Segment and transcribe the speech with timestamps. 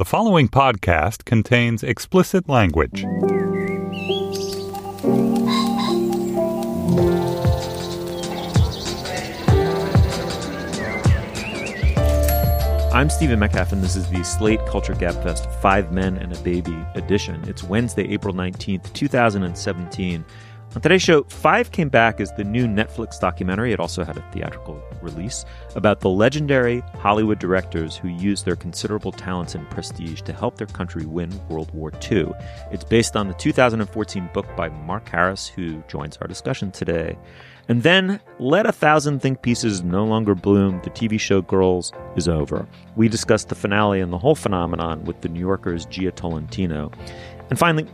[0.00, 3.04] The following podcast contains explicit language.
[12.94, 16.82] I'm Stephen Metcalf, and this is the Slate Culture Gabfest Five Men and a Baby
[16.94, 17.44] edition.
[17.46, 20.24] It's Wednesday, April 19th, 2017.
[20.72, 23.72] On today's show, Five came back as the new Netflix documentary.
[23.72, 29.10] It also had a theatrical release about the legendary Hollywood directors who used their considerable
[29.10, 32.30] talents and prestige to help their country win World War II.
[32.70, 37.18] It's based on the 2014 book by Mark Harris, who joins our discussion today.
[37.68, 42.28] And then, Let a Thousand Think Pieces No Longer Bloom, the TV show Girls, is
[42.28, 42.68] over.
[42.94, 46.92] We discussed the finale and the whole phenomenon with the New Yorker's Gia Tolentino.
[47.48, 47.88] And finally,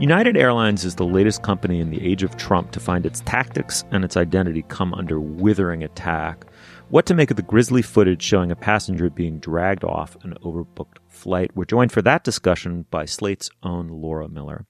[0.00, 3.82] United Airlines is the latest company in the age of Trump to find its tactics
[3.90, 6.46] and its identity come under withering attack.
[6.88, 10.98] What to make of the grisly footage showing a passenger being dragged off an overbooked
[11.08, 11.50] flight?
[11.56, 14.66] We're joined for that discussion by Slate's own Laura Miller.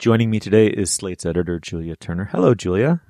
[0.00, 2.24] Joining me today is Slate's editor, Julia Turner.
[2.32, 3.00] Hello, Julia.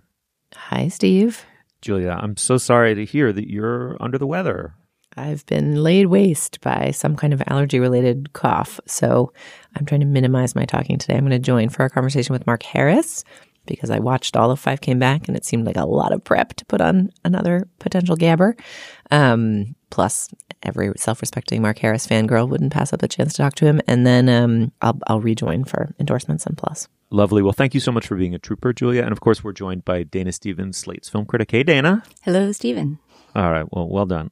[0.54, 1.42] Hi, Steve.
[1.80, 4.74] Julia, I'm so sorry to hear that you're under the weather.
[5.16, 8.80] I've been laid waste by some kind of allergy related cough.
[8.86, 9.32] So
[9.76, 11.14] I'm trying to minimize my talking today.
[11.14, 13.24] I'm going to join for our conversation with Mark Harris
[13.66, 16.24] because I watched all of Five Came Back and it seemed like a lot of
[16.24, 18.58] prep to put on another potential gabber.
[19.10, 20.28] Um, plus,
[20.62, 23.80] every self respecting Mark Harris fangirl wouldn't pass up the chance to talk to him.
[23.86, 26.88] And then um, I'll, I'll rejoin for endorsements and plus.
[27.10, 27.42] Lovely.
[27.42, 29.02] Well, thank you so much for being a trooper, Julia.
[29.02, 31.50] And of course, we're joined by Dana Stevens, Slate's film critic.
[31.50, 32.02] Hey, Dana.
[32.22, 32.98] Hello, Stephen.
[33.34, 33.66] All right.
[33.70, 34.30] Well, well done.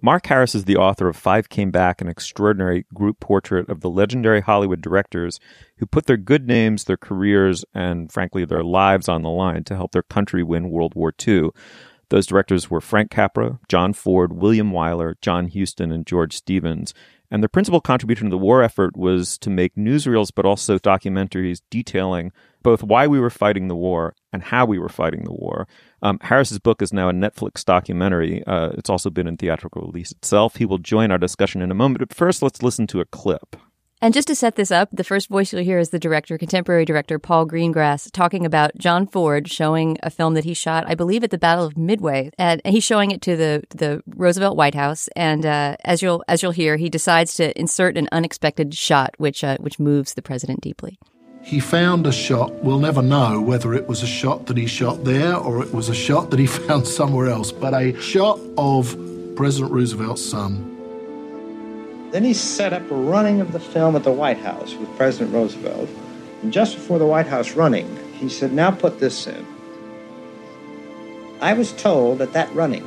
[0.00, 3.90] Mark Harris is the author of Five Came Back, an extraordinary group portrait of the
[3.90, 5.40] legendary Hollywood directors
[5.78, 9.74] who put their good names, their careers, and frankly, their lives on the line to
[9.74, 11.50] help their country win World War II.
[12.10, 16.94] Those directors were Frank Capra, John Ford, William Wyler, John Huston, and George Stevens.
[17.30, 21.60] And their principal contribution to the war effort was to make newsreels, but also documentaries
[21.70, 25.68] detailing both why we were fighting the war and how we were fighting the war.
[26.02, 28.42] Um, Harris's book is now a Netflix documentary.
[28.46, 30.56] Uh, it's also been in theatrical release itself.
[30.56, 32.00] He will join our discussion in a moment.
[32.00, 33.56] But first, let's listen to a clip.
[34.00, 36.84] And just to set this up, the first voice you'll hear is the director, contemporary
[36.84, 41.24] director Paul Greengrass, talking about John Ford showing a film that he shot, I believe,
[41.24, 45.08] at the Battle of Midway, and he's showing it to the the Roosevelt White House.
[45.16, 49.42] And uh, as you'll as you'll hear, he decides to insert an unexpected shot, which
[49.42, 50.98] uh, which moves the president deeply.
[51.42, 52.52] He found a shot.
[52.62, 55.88] We'll never know whether it was a shot that he shot there or it was
[55.88, 58.96] a shot that he found somewhere else, but a shot of
[59.34, 60.67] President Roosevelt's son
[62.10, 65.32] then he set up a running of the film at the White House with President
[65.34, 65.88] Roosevelt.
[66.42, 69.46] And just before the White House running, he said, Now put this in.
[71.40, 72.86] I was told at that running,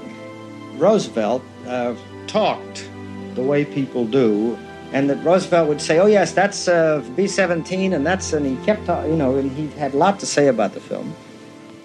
[0.78, 1.96] Roosevelt uh,
[2.28, 2.90] talked
[3.36, 4.58] the way people do,
[4.92, 8.90] and that Roosevelt would say, "Oh yes, that's uh, B-17," and that's, and he kept,
[9.08, 11.16] you know, and he had a lot to say about the film.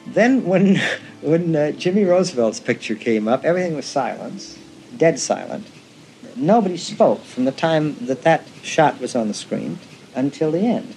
[0.08, 0.80] Then when
[1.20, 4.58] when uh, Jimmy Roosevelt's picture came up, everything was silence,
[4.96, 5.64] dead silent
[6.36, 9.78] nobody spoke from the time that that shot was on the screen
[10.14, 10.94] until the end.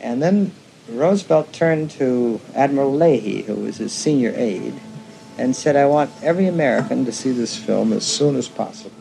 [0.00, 0.52] And then
[0.88, 4.74] Roosevelt turned to Admiral Leahy, who was his senior aide,
[5.38, 8.96] and said, I want every American to see this film as soon as possible.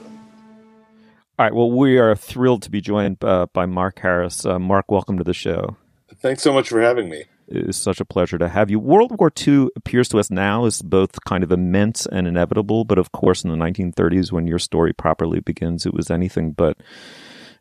[1.40, 1.54] All right.
[1.54, 4.46] Well, we are thrilled to be joined uh, by Mark Harris.
[4.46, 5.78] Uh, Mark, welcome to the show.
[6.18, 7.24] Thanks so much for having me.
[7.50, 8.80] It is such a pleasure to have you.
[8.80, 13.00] World War II appears to us now as both kind of immense and inevitable, but
[13.00, 16.78] of course, in the 1930s, when your story properly begins, it was anything but.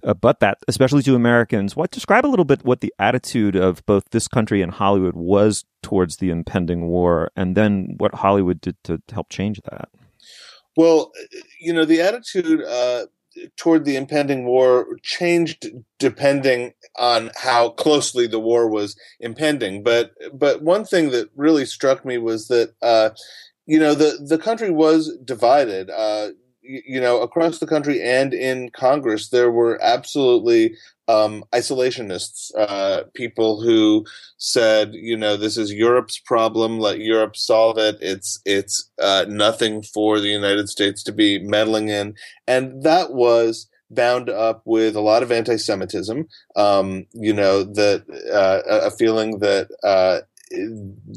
[0.04, 3.84] Uh, but that, especially to Americans, what describe a little bit what the attitude of
[3.84, 8.76] both this country and Hollywood was towards the impending war, and then what Hollywood did
[8.84, 9.88] to help change that.
[10.76, 11.10] Well,
[11.60, 13.06] you know, the attitude uh,
[13.56, 15.66] toward the impending war changed
[15.98, 19.82] depending on how closely the war was impending.
[19.82, 23.10] But but one thing that really struck me was that uh,
[23.66, 25.90] you know the the country was divided.
[25.90, 26.28] Uh,
[26.68, 30.74] you know, across the country and in Congress, there were absolutely
[31.08, 34.04] um, isolationists, uh, people who
[34.36, 36.78] said, you know, this is Europe's problem.
[36.78, 37.96] Let Europe solve it.
[38.00, 42.14] It's it's uh, nothing for the United States to be meddling in,
[42.46, 46.28] and that was bound up with a lot of anti-Semitism.
[46.56, 50.20] Um, you know, that uh, a feeling that uh,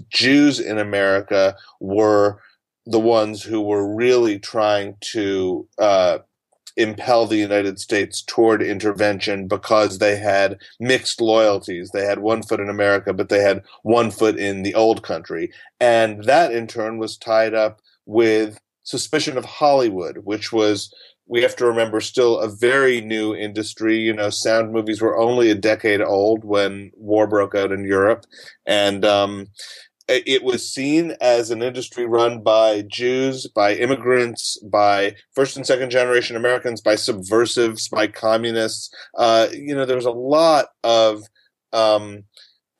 [0.10, 2.40] Jews in America were
[2.86, 6.20] the ones who were really trying to uh,
[6.78, 11.92] impel the United States toward intervention because they had mixed loyalties.
[11.92, 15.52] They had one foot in America, but they had one foot in the old country.
[15.80, 20.94] And that in turn was tied up with suspicion of Hollywood, which was
[21.28, 23.98] we have to remember still a very new industry.
[23.98, 28.26] You know, sound movies were only a decade old when war broke out in Europe,
[28.66, 29.48] and um,
[30.26, 35.90] it was seen as an industry run by Jews, by immigrants, by first and second
[35.90, 38.94] generation Americans, by subversives, by communists.
[39.18, 41.24] Uh, you know, there was a lot of
[41.74, 42.24] um,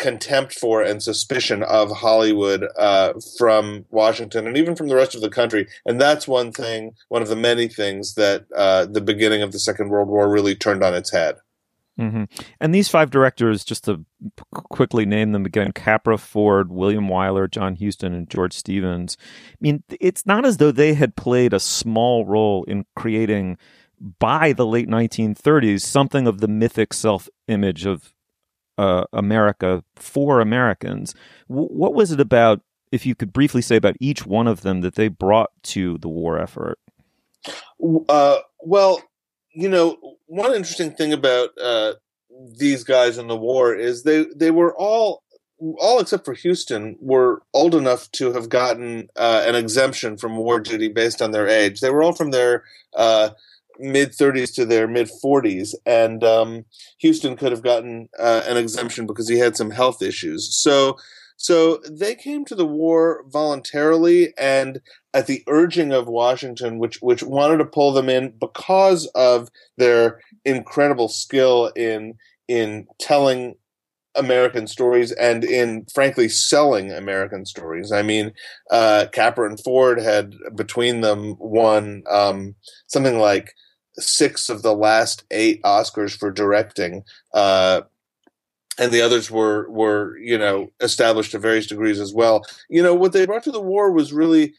[0.02, 5.22] contempt for and suspicion of Hollywood uh, from Washington and even from the rest of
[5.22, 5.68] the country.
[5.86, 9.60] And that's one thing, one of the many things that uh, the beginning of the
[9.60, 11.36] Second World War really turned on its head.
[12.00, 12.24] Mm-hmm.
[12.60, 14.06] And these five directors, just to
[14.52, 19.18] quickly name them again Capra, Ford, William Wyler, John Huston, and George Stevens.
[19.52, 23.58] I mean, it's not as though they had played a small role in creating,
[24.20, 28.14] by the late 1930s, something of the mythic self image of
[28.78, 31.14] uh, America for Americans.
[31.50, 32.62] W- what was it about,
[32.92, 36.10] if you could briefly say about each one of them, that they brought to the
[36.10, 36.80] war effort?
[38.10, 39.02] Uh, well,
[39.54, 41.94] you know, one interesting thing about uh,
[42.58, 45.24] these guys in the war is they they were all
[45.78, 50.60] all except for Huston were old enough to have gotten uh, an exemption from war
[50.60, 51.82] duty based on their age.
[51.82, 52.64] They were all from their
[52.96, 53.32] uh,
[53.80, 56.66] mid 30s to their mid 40s, and um,
[57.02, 60.56] Huston could have gotten uh, an exemption because he had some health issues.
[60.56, 60.98] So
[61.42, 64.80] so they came to the war voluntarily and
[65.14, 70.22] at the urging of Washington, which which wanted to pull them in because of their
[70.46, 72.16] incredible skill in
[72.48, 73.56] in telling
[74.16, 77.92] American stories and in frankly selling American stories.
[77.92, 78.34] I mean,
[78.70, 82.56] uh, Capra and Ford had between them won um,
[82.88, 83.54] something like
[83.98, 87.04] six of the last eight Oscars for directing.
[87.34, 87.82] Uh,
[88.78, 92.44] and the others were were you know established to various degrees as well.
[92.70, 94.54] You know what they brought to the war was really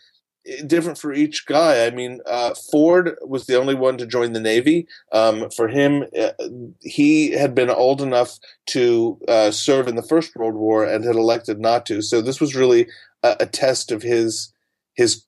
[0.67, 1.87] different for each guy.
[1.87, 4.87] I mean, uh, Ford was the only one to join the Navy.
[5.13, 6.33] Um, for him, uh,
[6.81, 11.17] he had been old enough to uh, serve in the First World War and had
[11.17, 12.03] elected not to.
[12.03, 12.89] So this was really
[13.23, 14.53] a, a test of his
[14.95, 15.25] his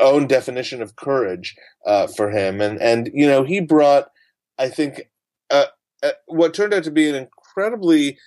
[0.00, 1.56] own definition of courage
[1.86, 2.60] uh, for him.
[2.60, 4.10] And and you know he brought,
[4.58, 5.08] I think.
[5.50, 5.66] Uh,
[6.02, 8.18] uh, what turned out to be an incredibly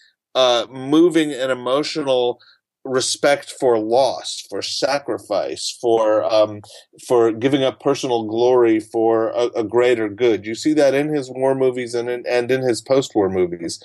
[0.70, 2.40] moving and emotional
[2.88, 6.62] respect for loss, for sacrifice, for um,
[7.08, 10.46] for giving up personal glory for a, a, greater good.
[10.46, 13.82] You see that in his war movies and in, and in his post-war movies.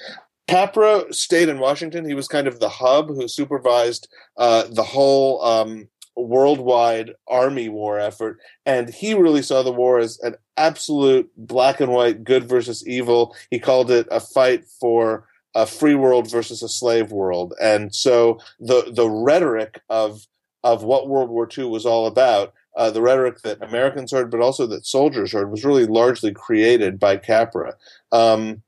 [0.48, 2.04] Capra stayed in Washington.
[2.04, 7.98] He was kind of the hub who supervised uh, the whole um, worldwide army war
[7.98, 12.86] effort, and he really saw the war as an absolute black and white good versus
[12.86, 13.34] evil.
[13.50, 17.54] He called it a fight for a free world versus a slave world.
[17.60, 20.26] And so the the rhetoric of
[20.64, 24.40] of what World War II was all about, uh, the rhetoric that Americans heard, but
[24.40, 27.74] also that soldiers heard, was really largely created by Capra.
[28.12, 28.62] Um,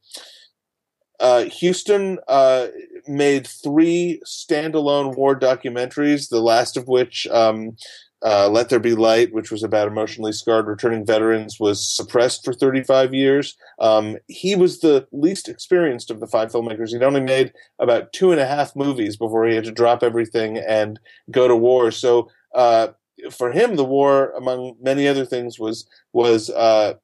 [1.21, 2.67] uh, Huston uh,
[3.07, 7.77] made three standalone war documentaries, the last of which um,
[8.25, 12.55] uh, Let There Be Light, which was about emotionally scarred returning veterans, was suppressed for
[12.55, 13.57] 35 years.
[13.79, 16.89] Um, he was the least experienced of the five filmmakers.
[16.89, 20.57] He'd only made about two and a half movies before he had to drop everything
[20.57, 20.99] and
[21.31, 21.91] go to war.
[21.91, 22.89] So uh,
[23.31, 26.95] for him, the war, among many other things, was was uh,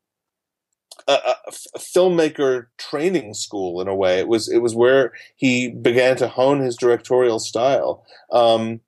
[1.07, 1.13] a,
[1.47, 4.19] a filmmaker training school in a way.
[4.19, 8.05] It was it was where he began to hone his directorial style.
[8.33, 8.81] Um,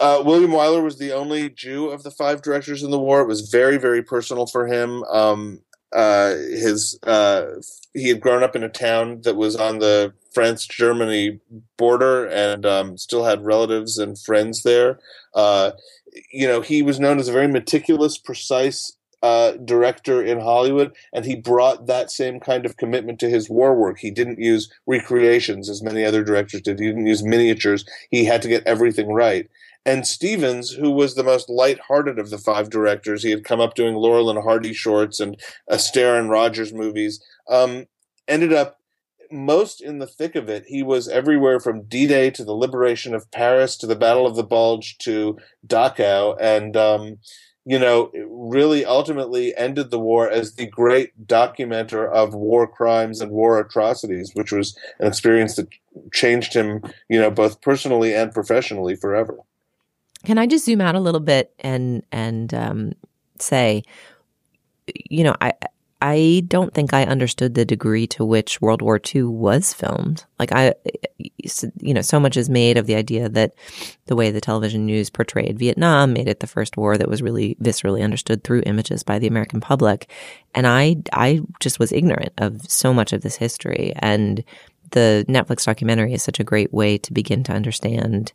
[0.00, 3.20] uh, William Wyler was the only Jew of the five directors in the war.
[3.20, 5.02] It was very, very personal for him.
[5.04, 5.60] Um,
[5.92, 7.46] uh, his uh,
[7.94, 11.40] he had grown up in a town that was on the France Germany
[11.78, 14.98] border and um, still had relatives and friends there.
[15.34, 15.72] Uh,
[16.32, 21.24] you know, he was known as a very meticulous, precise uh, director in Hollywood, and
[21.24, 23.98] he brought that same kind of commitment to his war work.
[23.98, 26.78] He didn't use recreations as many other directors did.
[26.78, 27.86] He didn't use miniatures.
[28.10, 29.48] He had to get everything right.
[29.86, 33.74] And Stevens, who was the most light-hearted of the five directors, he had come up
[33.74, 35.36] doing Laurel and Hardy shorts and
[35.70, 37.86] Astaire and Rogers movies, um,
[38.26, 38.80] ended up
[39.30, 40.64] most in the thick of it.
[40.66, 44.42] He was everywhere from D-Day to the liberation of Paris to the Battle of the
[44.42, 47.18] Bulge to Dachau, and um,
[47.64, 53.32] you know, really ultimately ended the war as the great documenter of war crimes and
[53.32, 55.68] war atrocities, which was an experience that
[56.12, 59.38] changed him, you know, both personally and professionally forever.
[60.26, 62.94] Can I just zoom out a little bit and and um,
[63.38, 63.84] say,
[65.08, 65.52] you know, I
[66.02, 70.24] I don't think I understood the degree to which World War II was filmed.
[70.40, 70.74] Like I,
[71.78, 73.54] you know, so much is made of the idea that
[74.06, 77.56] the way the television news portrayed Vietnam made it the first war that was really
[77.62, 80.10] viscerally understood through images by the American public,
[80.56, 83.92] and I I just was ignorant of so much of this history.
[84.00, 84.42] And
[84.90, 88.32] the Netflix documentary is such a great way to begin to understand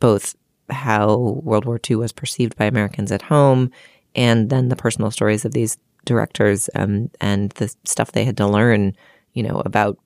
[0.00, 0.34] both
[0.70, 3.70] how World War II was perceived by Americans at home,
[4.14, 8.46] and then the personal stories of these directors um, and the stuff they had to
[8.46, 8.96] learn,
[9.34, 9.98] you know, about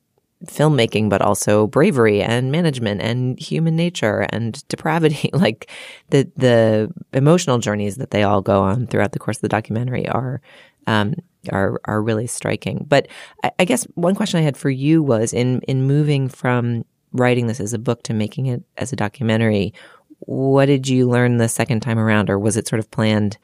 [0.47, 5.31] filmmaking, but also bravery and management and human nature and depravity.
[5.33, 5.71] like
[6.09, 10.09] the the emotional journeys that they all go on throughout the course of the documentary
[10.09, 10.41] are
[10.87, 11.15] um,
[11.53, 12.87] are are really striking.
[12.89, 13.09] But
[13.45, 17.47] I, I guess one question I had for you was in in moving from writing
[17.47, 19.75] this as a book to making it as a documentary
[20.21, 23.39] what did you learn the second time around, or was it sort of planned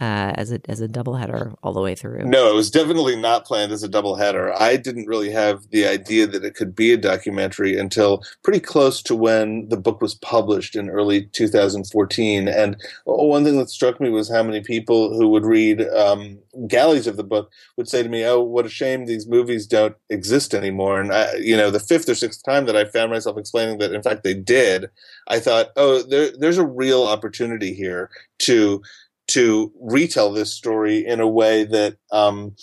[0.00, 2.24] uh, as a as a doubleheader all the way through?
[2.24, 4.54] No, it was definitely not planned as a doubleheader.
[4.58, 9.02] I didn't really have the idea that it could be a documentary until pretty close
[9.02, 12.48] to when the book was published in early 2014.
[12.48, 17.06] And one thing that struck me was how many people who would read um, galleys
[17.06, 20.54] of the book would say to me, "Oh, what a shame these movies don't exist
[20.54, 23.78] anymore." And I, you know, the fifth or sixth time that I found myself explaining
[23.78, 24.88] that, in fact, they did,
[25.28, 28.82] I thought, "Oh, there, there's a real opportunity here to."
[29.30, 32.54] To retell this story in a way that, um,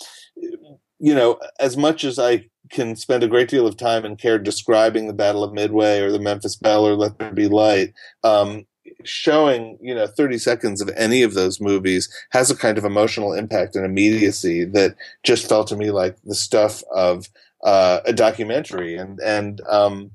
[0.99, 4.37] you know, as much as I can spend a great deal of time and care
[4.37, 7.93] describing the Battle of Midway or the Memphis Belle or Let There Be Light,
[8.23, 8.65] um,
[9.03, 13.33] showing you know 30 seconds of any of those movies has a kind of emotional
[13.33, 17.27] impact and immediacy that just felt to me like the stuff of
[17.63, 18.95] uh, a documentary.
[18.95, 20.11] And and um,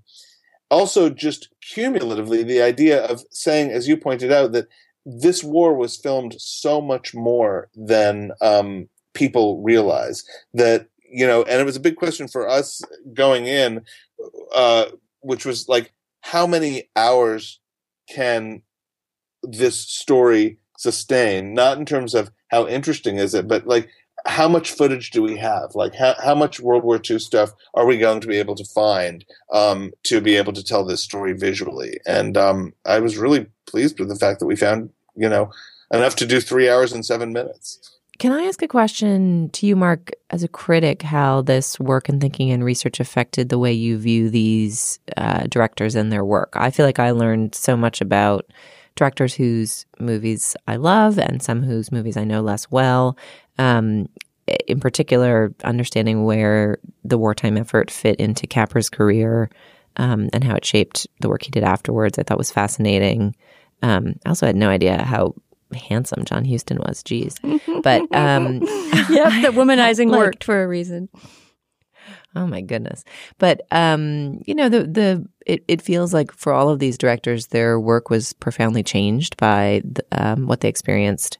[0.71, 4.69] also just cumulatively the idea of saying as you pointed out that
[5.05, 11.61] this war was filmed so much more than um, people realize that you know and
[11.61, 12.83] it was a big question for us
[13.13, 13.83] going in
[14.55, 14.87] uh,
[15.21, 15.93] which was like
[16.23, 17.61] how many hours
[18.09, 18.63] can
[19.43, 21.53] this story sustain?
[21.53, 23.89] Not in terms of how interesting is it but like
[24.27, 27.87] how much footage do we have like how, how much world war ii stuff are
[27.87, 31.33] we going to be able to find um, to be able to tell this story
[31.33, 35.51] visually and um, i was really pleased with the fact that we found you know
[35.93, 39.75] enough to do three hours and seven minutes can I ask a question to you,
[39.75, 43.99] Mark, as a critic, how this work and thinking and research affected the way you
[43.99, 46.53] view these uh, directors and their work?
[46.55, 48.53] I feel like I learned so much about
[48.95, 53.17] directors whose movies I love and some whose movies I know less well.
[53.59, 54.09] Um,
[54.67, 59.51] in particular, understanding where the wartime effort fit into Capra's career
[59.97, 63.37] um, and how it shaped the work he did afterwards, I thought was fascinating.
[63.83, 65.35] Um, I also had no idea how
[65.75, 67.03] handsome John Huston was.
[67.03, 67.39] Jeez,
[67.83, 68.61] but um,
[69.11, 71.09] yeah, the womanizing like, worked for a reason.
[72.35, 73.05] Oh my goodness!
[73.39, 77.49] But um, you know, the the it, it feels like for all of these directors,
[77.49, 81.39] their work was profoundly changed by the, um, what they experienced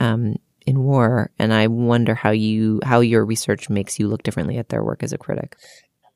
[0.00, 4.58] um, in war, and I wonder how you how your research makes you look differently
[4.58, 5.56] at their work as a critic.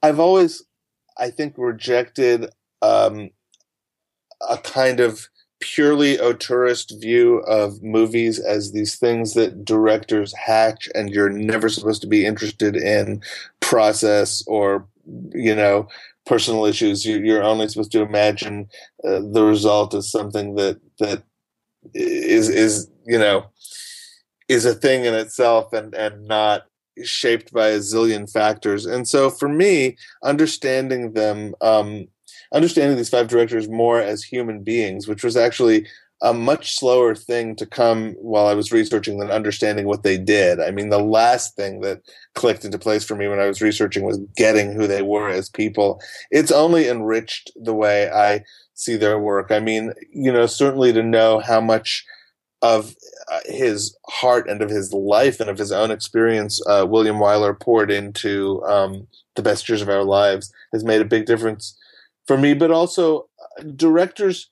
[0.03, 0.62] I've always,
[1.19, 2.50] I think, rejected
[2.83, 3.31] um,
[4.49, 5.29] a kind of
[5.61, 12.03] purely auteurist view of movies as these things that directors hatch and you're never supposed
[12.03, 13.23] to be interested in
[13.61, 14.87] process or
[15.33, 15.88] you know
[16.26, 18.69] personal issues you, are only supposed to imagine
[19.05, 21.23] uh, the result as something that that
[21.95, 23.47] is is you know
[24.49, 26.67] is a thing in itself and and not
[27.05, 28.87] shaped by a zillion factors.
[28.87, 32.09] And so for me, understanding them, um,
[32.53, 35.87] understanding these five directors more as human beings, which was actually
[36.23, 40.61] a much slower thing to come while I was researching than understanding what they did.
[40.61, 42.00] I mean, the last thing that
[42.35, 45.50] clicked into place for me when I was researching was getting who they were as
[45.50, 46.00] people.
[46.31, 49.50] It's only enriched the way I see their work.
[49.50, 52.07] I mean, you know, certainly to know how much
[52.63, 52.95] of
[53.31, 57.59] uh, his heart and of his life and of his own experience uh, William Wyler
[57.59, 61.79] poured into um, the best years of our lives has made a big difference
[62.27, 62.55] for me.
[62.55, 64.51] But also, uh, directors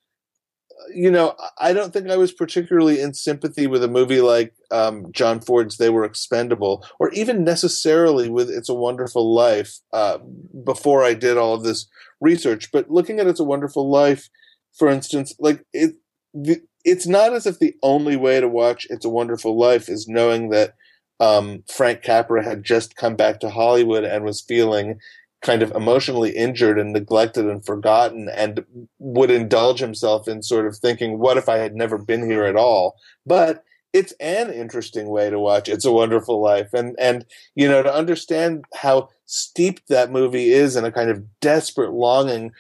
[0.93, 5.11] you know, I don't think I was particularly in sympathy with a movie like um,
[5.13, 10.19] John Ford's They Were Expendable, or even necessarily with It's a Wonderful Life uh,
[10.65, 11.87] before I did all of this
[12.21, 12.71] research.
[12.73, 14.29] But looking at It's a Wonderful Life,
[14.77, 15.95] for instance, like it,
[16.35, 20.09] the, it's not as if the only way to watch It's a Wonderful Life is
[20.09, 20.75] knowing that
[21.21, 24.99] um, Frank Capra had just come back to Hollywood and was feeling
[25.41, 28.65] kind of emotionally injured and neglected and forgotten and
[28.99, 32.57] would indulge himself in sort of thinking, what if I had never been here at
[32.57, 32.97] all?
[33.27, 33.63] But
[33.95, 36.75] it's an interesting way to watch It's a Wonderful Life.
[36.75, 37.25] And, and,
[37.55, 42.51] you know, to understand how steeped that movie is in a kind of desperate longing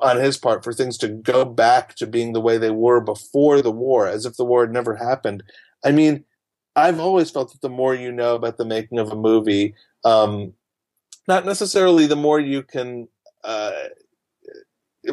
[0.00, 3.60] on his part for things to go back to being the way they were before
[3.60, 5.42] the war, as if the war had never happened.
[5.84, 6.24] I mean,
[6.76, 10.52] I've always felt that the more you know about the making of a movie, um,
[11.26, 13.08] not necessarily the more you can
[13.42, 13.72] uh,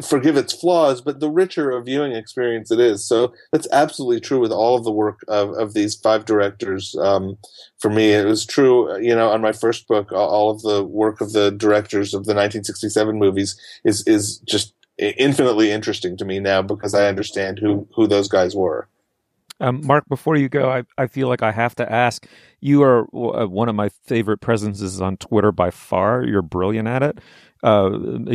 [0.02, 3.04] forgive its flaws, but the richer a viewing experience it is.
[3.04, 6.94] So that's absolutely true with all of the work of, of these five directors.
[6.96, 7.38] Um,
[7.78, 11.20] for me, it was true, you know, on my first book, all of the work
[11.20, 16.62] of the directors of the 1967 movies is is just infinitely interesting to me now
[16.62, 18.88] because I understand who who those guys were.
[19.60, 22.26] Um, Mark, before you go, I, I feel like I have to ask.
[22.60, 26.24] You are uh, one of my favorite presences on Twitter by far.
[26.24, 27.18] You're brilliant at it.
[27.62, 27.90] Uh,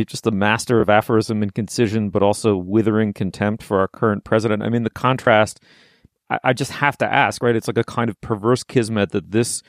[0.06, 4.62] just a master of aphorism and concision, but also withering contempt for our current president.
[4.62, 5.60] I mean, the contrast.
[6.30, 7.56] I, I just have to ask, right?
[7.56, 9.62] It's like a kind of perverse kismet that this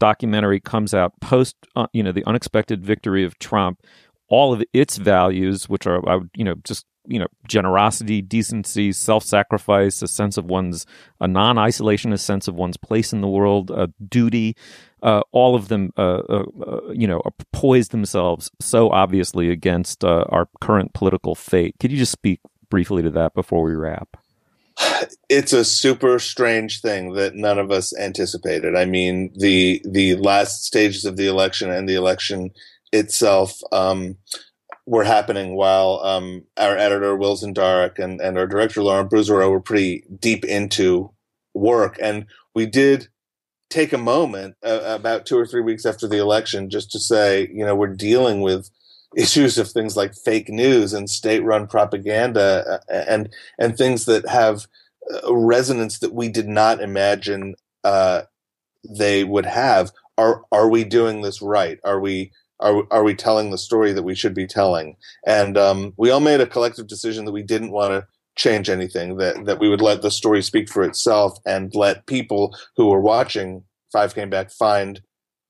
[0.00, 3.80] documentary comes out post, uh, you know, the unexpected victory of Trump.
[4.28, 6.00] All of its values, which are,
[6.34, 10.86] you know, just you know generosity decency self-sacrifice a sense of one's
[11.20, 14.56] a non-isolationist sense of one's place in the world a duty
[15.04, 17.20] uh, all of them uh, uh, uh you know
[17.52, 21.76] poise themselves so obviously against uh, our current political fate.
[21.78, 22.40] Could you just speak
[22.70, 24.16] briefly to that before we wrap?
[25.28, 28.74] It's a super strange thing that none of us anticipated.
[28.74, 32.50] I mean the the last stages of the election and the election
[32.92, 34.16] itself um,
[34.86, 39.60] were happening while um, our editor Will Znidaric and, and our director Laurent Bouzereau were
[39.60, 41.10] pretty deep into
[41.54, 43.08] work, and we did
[43.70, 47.48] take a moment uh, about two or three weeks after the election just to say,
[47.52, 48.70] you know, we're dealing with
[49.16, 54.66] issues of things like fake news and state-run propaganda uh, and and things that have
[55.22, 58.22] a resonance that we did not imagine uh,
[58.88, 59.92] they would have.
[60.18, 61.78] Are are we doing this right?
[61.84, 64.96] Are we are are we telling the story that we should be telling?
[65.26, 69.16] And um, we all made a collective decision that we didn't want to change anything.
[69.16, 73.00] That that we would let the story speak for itself and let people who were
[73.00, 75.00] watching Five Came Back find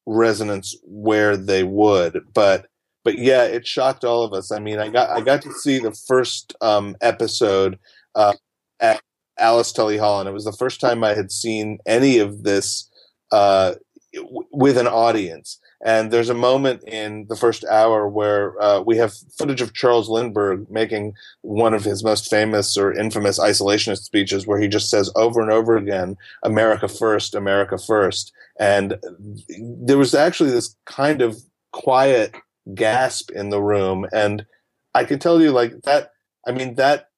[0.06, 2.20] resonance where they would.
[2.34, 2.66] But
[3.04, 4.50] but yeah, it shocked all of us.
[4.50, 7.78] I mean, I got I got to see the first um, episode
[8.14, 8.34] uh,
[8.80, 9.00] at
[9.38, 12.90] Alice Tully Hall, and it was the first time I had seen any of this
[13.32, 13.74] uh,
[14.14, 15.60] w- with an audience.
[15.84, 20.08] And there's a moment in the first hour where uh, we have footage of Charles
[20.08, 25.12] Lindbergh making one of his most famous or infamous isolationist speeches, where he just says
[25.14, 28.32] over and over again, America first, America first.
[28.58, 28.96] And
[29.58, 31.36] there was actually this kind of
[31.72, 32.34] quiet
[32.74, 34.06] gasp in the room.
[34.10, 34.46] And
[34.94, 36.12] I can tell you, like, that,
[36.46, 37.10] I mean, that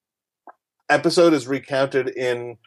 [0.89, 2.57] episode is recounted in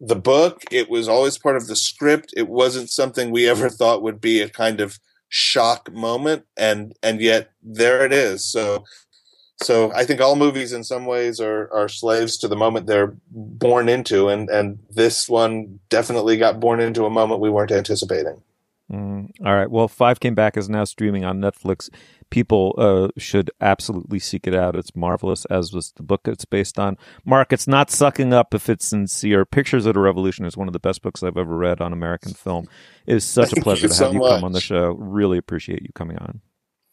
[0.00, 0.64] the book.
[0.70, 2.34] It was always part of the script.
[2.36, 7.20] It wasn't something we ever thought would be a kind of shock moment and and
[7.20, 8.44] yet there it is.
[8.44, 8.84] So
[9.62, 13.14] so i think all movies in some ways are are slaves to the moment they're
[13.30, 18.40] born into and and this one definitely got born into a moment we weren't anticipating
[18.90, 21.90] mm, all right well five came back is now streaming on netflix
[22.30, 24.76] people uh, should absolutely seek it out.
[24.76, 26.96] It's marvelous, as was the book it's based on.
[27.24, 29.44] Mark, it's not sucking up if it's sincere.
[29.44, 32.32] Pictures of a Revolution is one of the best books I've ever read on American
[32.32, 32.66] film.
[33.06, 34.30] It is such Thank a pleasure to have so you much.
[34.30, 34.90] come on the show.
[34.98, 36.40] Really appreciate you coming on.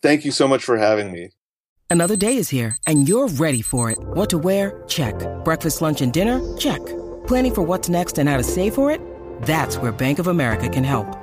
[0.01, 1.29] Thank you so much for having me.
[1.89, 3.99] Another day is here, and you're ready for it.
[3.99, 4.83] What to wear?
[4.87, 5.15] Check.
[5.43, 6.41] Breakfast, lunch, and dinner?
[6.57, 6.83] Check.
[7.27, 8.99] Planning for what's next and how to save for it?
[9.43, 11.22] That's where Bank of America can help.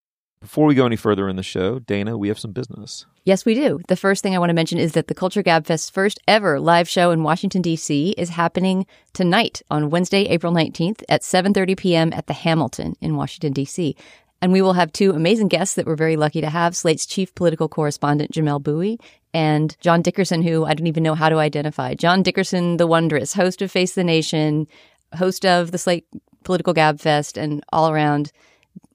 [0.41, 3.05] Before we go any further in the show, Dana, we have some business.
[3.25, 3.79] Yes, we do.
[3.87, 6.89] The first thing I want to mention is that the Culture Gabfest's first ever live
[6.89, 8.15] show in Washington D.C.
[8.17, 12.11] is happening tonight on Wednesday, April 19th at 7:30 p.m.
[12.11, 13.95] at the Hamilton in Washington D.C.
[14.41, 17.35] And we will have two amazing guests that we're very lucky to have Slate's chief
[17.35, 18.99] political correspondent, Jamelle Bouie,
[19.35, 21.93] and John Dickerson, who I don't even know how to identify.
[21.93, 24.65] John Dickerson, the wondrous host of Face the Nation,
[25.13, 26.07] host of the Slate
[26.43, 28.31] Political Gabfest, and all around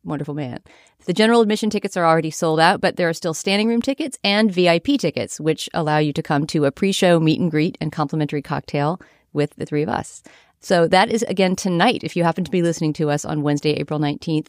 [0.03, 0.59] wonderful man.
[1.07, 4.19] The general admission tickets are already sold out, but there are still standing room tickets
[4.25, 7.79] and VIP tickets, which allow you to come to a pre show meet and greet
[7.81, 9.01] and complimentary cocktail
[9.33, 10.25] with the three of us.
[10.59, 13.75] So that is again tonight if you happen to be listening to us on Wednesday,
[13.75, 14.49] April 19th.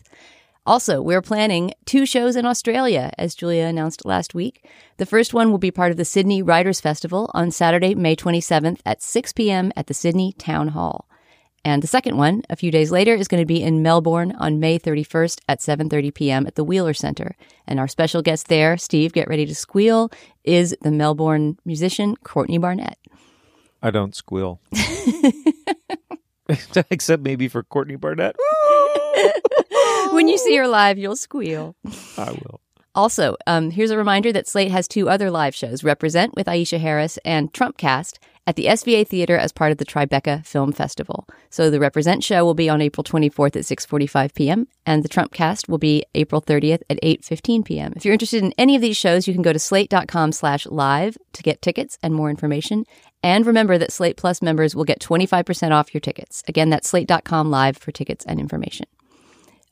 [0.65, 4.67] Also, we're planning two shows in Australia, as Julia announced last week.
[4.97, 8.79] The first one will be part of the Sydney Writers Festival on Saturday, May 27th
[8.83, 9.71] at 6 p.m.
[9.75, 11.06] at the Sydney Town Hall.
[11.67, 14.61] And the second one, a few days later, is going to be in Melbourne on
[14.61, 16.47] May 31st at 7:30 p.m.
[16.47, 17.35] at the Wheeler Center.
[17.67, 20.09] And our special guest there, Steve, get ready to squeal,
[20.45, 22.97] is the Melbourne musician Courtney Barnett.
[23.83, 24.61] I don't squeal.
[26.89, 28.37] Except maybe for Courtney Barnett.
[30.11, 31.75] when you see her live, you'll squeal.
[32.17, 32.61] I will.
[32.95, 36.79] Also, um, here's a reminder that Slate has two other live shows Represent with Aisha
[36.79, 41.27] Harris and Trumpcast at the SVA Theater as part of the Tribeca Film Festival.
[41.49, 44.67] So the Represent show will be on April 24th at 6:45 p.m.
[44.85, 47.93] and the Trumpcast will be April 30th at 8:15 p.m.
[47.95, 51.61] If you're interested in any of these shows, you can go to slate.com/live to get
[51.61, 52.85] tickets and more information.
[53.21, 56.43] And remember that Slate Plus members will get 25% off your tickets.
[56.47, 58.85] Again, that's slate.com live for tickets and information.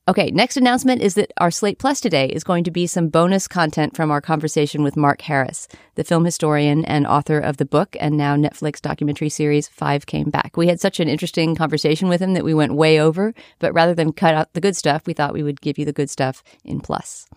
[0.07, 3.47] Okay, next announcement is that our Slate Plus today is going to be some bonus
[3.47, 7.97] content from our conversation with Mark Harris, the film historian and author of the book
[7.99, 10.57] and now Netflix documentary series Five Came Back.
[10.57, 13.95] We had such an interesting conversation with him that we went way over, but rather
[13.95, 16.43] than cut out the good stuff, we thought we would give you the good stuff
[16.63, 17.27] in Plus.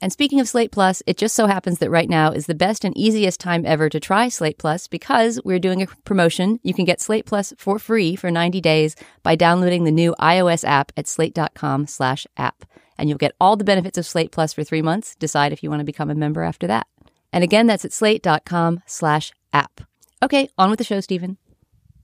[0.00, 2.84] And speaking of Slate Plus, it just so happens that right now is the best
[2.84, 6.60] and easiest time ever to try Slate Plus because we're doing a promotion.
[6.62, 10.64] You can get Slate Plus for free for 90 days by downloading the new iOS
[10.64, 12.64] app at slate.com slash app.
[12.96, 15.16] And you'll get all the benefits of Slate Plus for three months.
[15.16, 16.86] Decide if you want to become a member after that.
[17.32, 19.80] And again, that's at slate.com slash app.
[20.22, 21.38] Okay, on with the show, Stephen.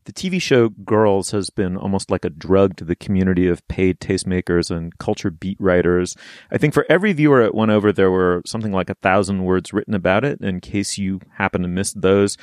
[0.04, 4.00] The TV show Girls has been almost like a drug to the community of paid
[4.00, 6.14] tastemakers and culture beat writers.
[6.50, 9.72] I think for every viewer it went over, there were something like a thousand words
[9.72, 10.42] written about it.
[10.42, 12.36] In case you happen to miss those,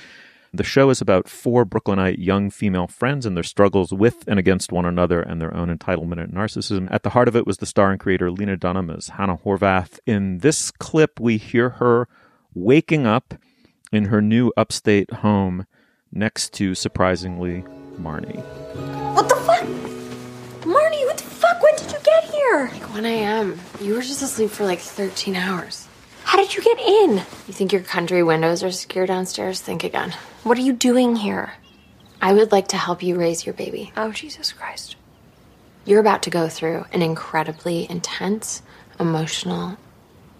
[0.51, 4.71] the show is about four Brooklynite young female friends and their struggles with and against
[4.71, 6.91] one another and their own entitlement and narcissism.
[6.91, 9.99] At the heart of it was the star and creator Lena Dunham as Hannah Horvath.
[10.07, 12.07] In this clip, we hear her
[12.55, 13.35] waking up
[13.91, 15.67] in her new upstate home
[16.11, 17.63] next to, surprisingly,
[17.99, 18.43] Marnie.
[19.13, 19.63] What the fuck?
[20.61, 21.61] Marnie, what the fuck?
[21.61, 22.69] When did you get here?
[22.73, 23.59] Like 1 a.m.
[23.79, 25.87] You were just asleep for like 13 hours.
[26.23, 27.17] How did you get in?
[27.17, 29.59] You think your country windows are secure downstairs?
[29.61, 30.13] Think again.
[30.43, 31.53] What are you doing here?
[32.21, 33.91] I would like to help you raise your baby.
[33.97, 34.95] Oh, Jesus Christ.
[35.83, 38.61] You're about to go through an incredibly intense,
[38.99, 39.77] emotional,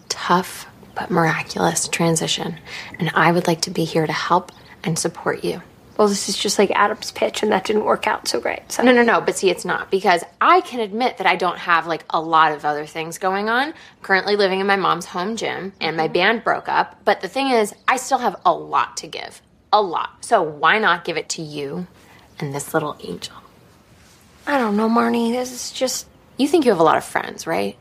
[0.08, 2.60] tough, but miraculous transition.
[3.00, 4.52] And I would like to be here to help
[4.84, 5.62] and support you.
[5.98, 8.72] Well, this is just like Adam's pitch, and that didn't work out so great.
[8.72, 8.82] So.
[8.82, 9.22] No, no, no.
[9.22, 12.54] But see, it's not because I can admit that I don't have like a lot
[12.54, 13.68] of other things going on.
[13.68, 16.14] I'm currently living in my mom's home gym, and my mm-hmm.
[16.14, 17.02] band broke up.
[17.06, 19.42] But the thing is, I still have a lot to give.
[19.74, 20.26] A lot.
[20.26, 21.88] So why not give it to you
[22.40, 23.36] and this little angel?
[24.48, 25.32] I don't know, Marnie.
[25.32, 26.08] This is just.
[26.38, 27.78] You think you have a lot of friends, right?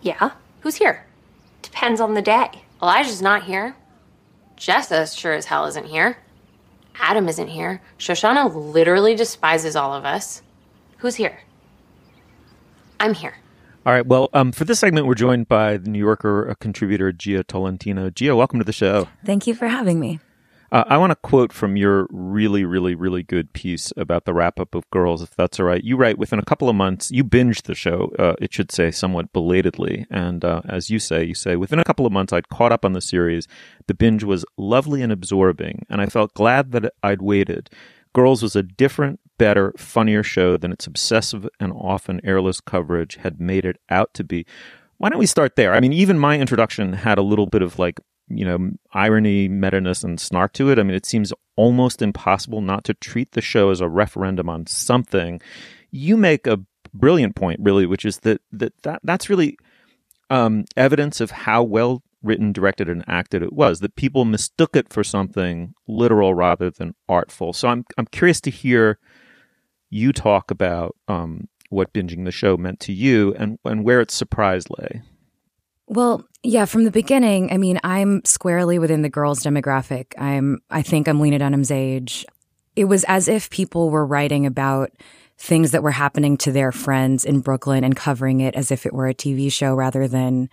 [0.00, 0.30] Yeah.
[0.60, 1.04] Who's here?
[1.60, 2.62] Depends on the day.
[2.80, 3.76] Elijah's not here.
[4.62, 6.18] Jessa sure as hell isn't here.
[6.94, 7.82] Adam isn't here.
[7.98, 10.40] Shoshana literally despises all of us.
[10.98, 11.40] Who's here?
[13.00, 13.34] I'm here.
[13.84, 14.06] All right.
[14.06, 18.10] Well, um, for this segment, we're joined by the New Yorker uh, contributor Gia Tolentino.
[18.10, 19.08] Gia, welcome to the show.
[19.24, 20.20] Thank you for having me.
[20.72, 24.58] Uh, I want to quote from your really, really, really good piece about the wrap
[24.58, 25.84] up of Girls, if that's all right.
[25.84, 28.90] You write within a couple of months, you binged the show, uh, it should say
[28.90, 30.06] somewhat belatedly.
[30.10, 32.86] And uh, as you say, you say, within a couple of months, I'd caught up
[32.86, 33.46] on the series.
[33.86, 37.68] The binge was lovely and absorbing, and I felt glad that I'd waited.
[38.14, 43.38] Girls was a different, better, funnier show than its obsessive and often airless coverage had
[43.38, 44.46] made it out to be.
[44.96, 45.74] Why don't we start there?
[45.74, 50.04] I mean, even my introduction had a little bit of like you know irony, meta-ness,
[50.04, 50.78] and snark to it.
[50.78, 54.66] I mean, it seems almost impossible not to treat the show as a referendum on
[54.66, 55.40] something.
[55.90, 56.60] You make a
[56.94, 59.58] brilliant point, really, which is that that, that that's really
[60.30, 63.80] um, evidence of how well written, directed, and acted it was.
[63.80, 67.52] That people mistook it for something literal rather than artful.
[67.52, 68.98] So I'm I'm curious to hear
[69.90, 74.14] you talk about um, what binging the show meant to you and and where its
[74.14, 75.02] surprise lay.
[75.92, 80.14] Well, yeah, from the beginning, I mean, I'm squarely within the girls demographic.
[80.16, 82.24] I'm I think I'm Lena Dunham's age.
[82.74, 84.90] It was as if people were writing about
[85.36, 88.94] things that were happening to their friends in Brooklyn and covering it as if it
[88.94, 90.48] were a TV show rather than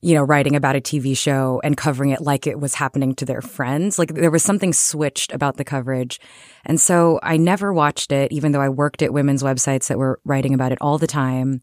[0.00, 3.24] you know, writing about a TV show and covering it like it was happening to
[3.24, 3.96] their friends.
[3.98, 6.20] Like there was something switched about the coverage.
[6.64, 10.20] And so I never watched it, even though I worked at women's websites that were
[10.24, 11.62] writing about it all the time.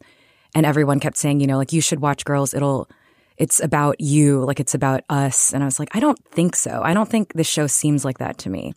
[0.55, 2.55] And everyone kept saying, you know, like you should watch girls.
[2.55, 2.89] It'll,
[3.37, 4.43] it's about you.
[4.43, 5.53] Like it's about us.
[5.53, 6.81] And I was like, I don't think so.
[6.83, 8.73] I don't think this show seems like that to me.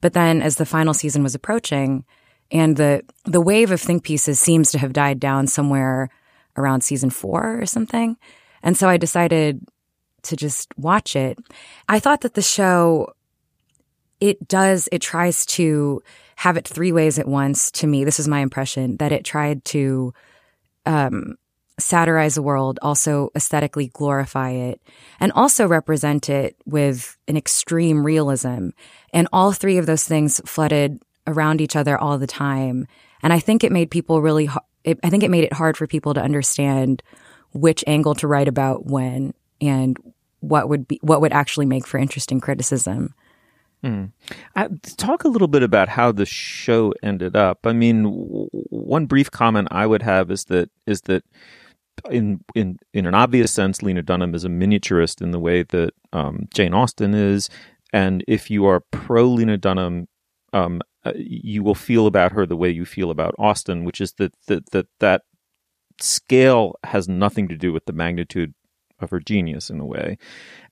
[0.00, 2.04] But then as the final season was approaching
[2.52, 6.10] and the, the wave of think pieces seems to have died down somewhere
[6.56, 8.16] around season four or something
[8.64, 9.60] and so I decided
[10.22, 11.38] to just watch it.
[11.86, 13.12] I thought that the show,
[14.20, 16.02] it does, it tries to
[16.36, 18.04] have it three ways at once to me.
[18.04, 20.14] This is my impression that it tried to,
[20.86, 21.36] um,
[21.78, 24.80] satirize the world, also aesthetically glorify it,
[25.18, 28.68] and also represent it with an extreme realism.
[29.12, 32.86] And all three of those things flooded around each other all the time.
[33.22, 34.48] And I think it made people really,
[34.84, 37.02] it, I think it made it hard for people to understand
[37.52, 39.96] which angle to write about when and
[40.40, 43.14] what would be what would actually make for interesting criticism.
[43.84, 44.12] Mm.
[44.56, 47.58] I, talk a little bit about how the show ended up.
[47.64, 51.22] I mean, w- one brief comment I would have is that is that
[52.10, 55.90] in in in an obvious sense, Lena Dunham is a miniaturist in the way that
[56.14, 57.50] um, Jane Austen is,
[57.92, 60.08] and if you are pro Lena Dunham,
[60.54, 64.14] um, uh, you will feel about her the way you feel about Austen, which is
[64.14, 65.22] that that that that
[66.00, 68.54] scale has nothing to do with the magnitude
[69.00, 70.18] of her genius in a way.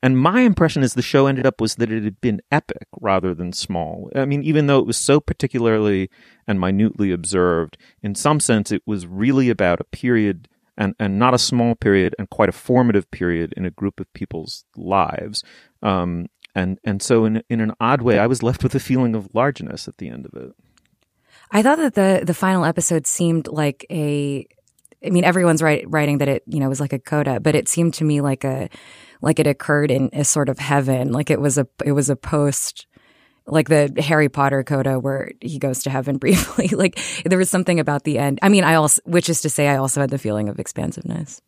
[0.02, 3.34] And my impression as the show ended up was that it had been epic rather
[3.34, 4.10] than small.
[4.14, 6.10] I mean, even though it was so particularly
[6.46, 11.34] and minutely observed, in some sense it was really about a period and, and not
[11.34, 15.42] a small period and quite a formative period in a group of people's lives.
[15.82, 19.14] Um, and, and so in, in an odd way, I was left with a feeling
[19.14, 20.52] of largeness at the end of it.
[21.50, 24.46] I thought that the, the final episode seemed like a
[25.04, 27.68] I mean, everyone's write, writing that it, you know, was like a coda, but it
[27.68, 28.68] seemed to me like a,
[29.20, 31.12] like it occurred in a sort of heaven.
[31.12, 32.86] Like it was a, it was a post,
[33.46, 36.68] like the Harry Potter coda where he goes to heaven briefly.
[36.68, 38.38] like there was something about the end.
[38.42, 41.40] I mean, I also, which is to say, I also had the feeling of expansiveness.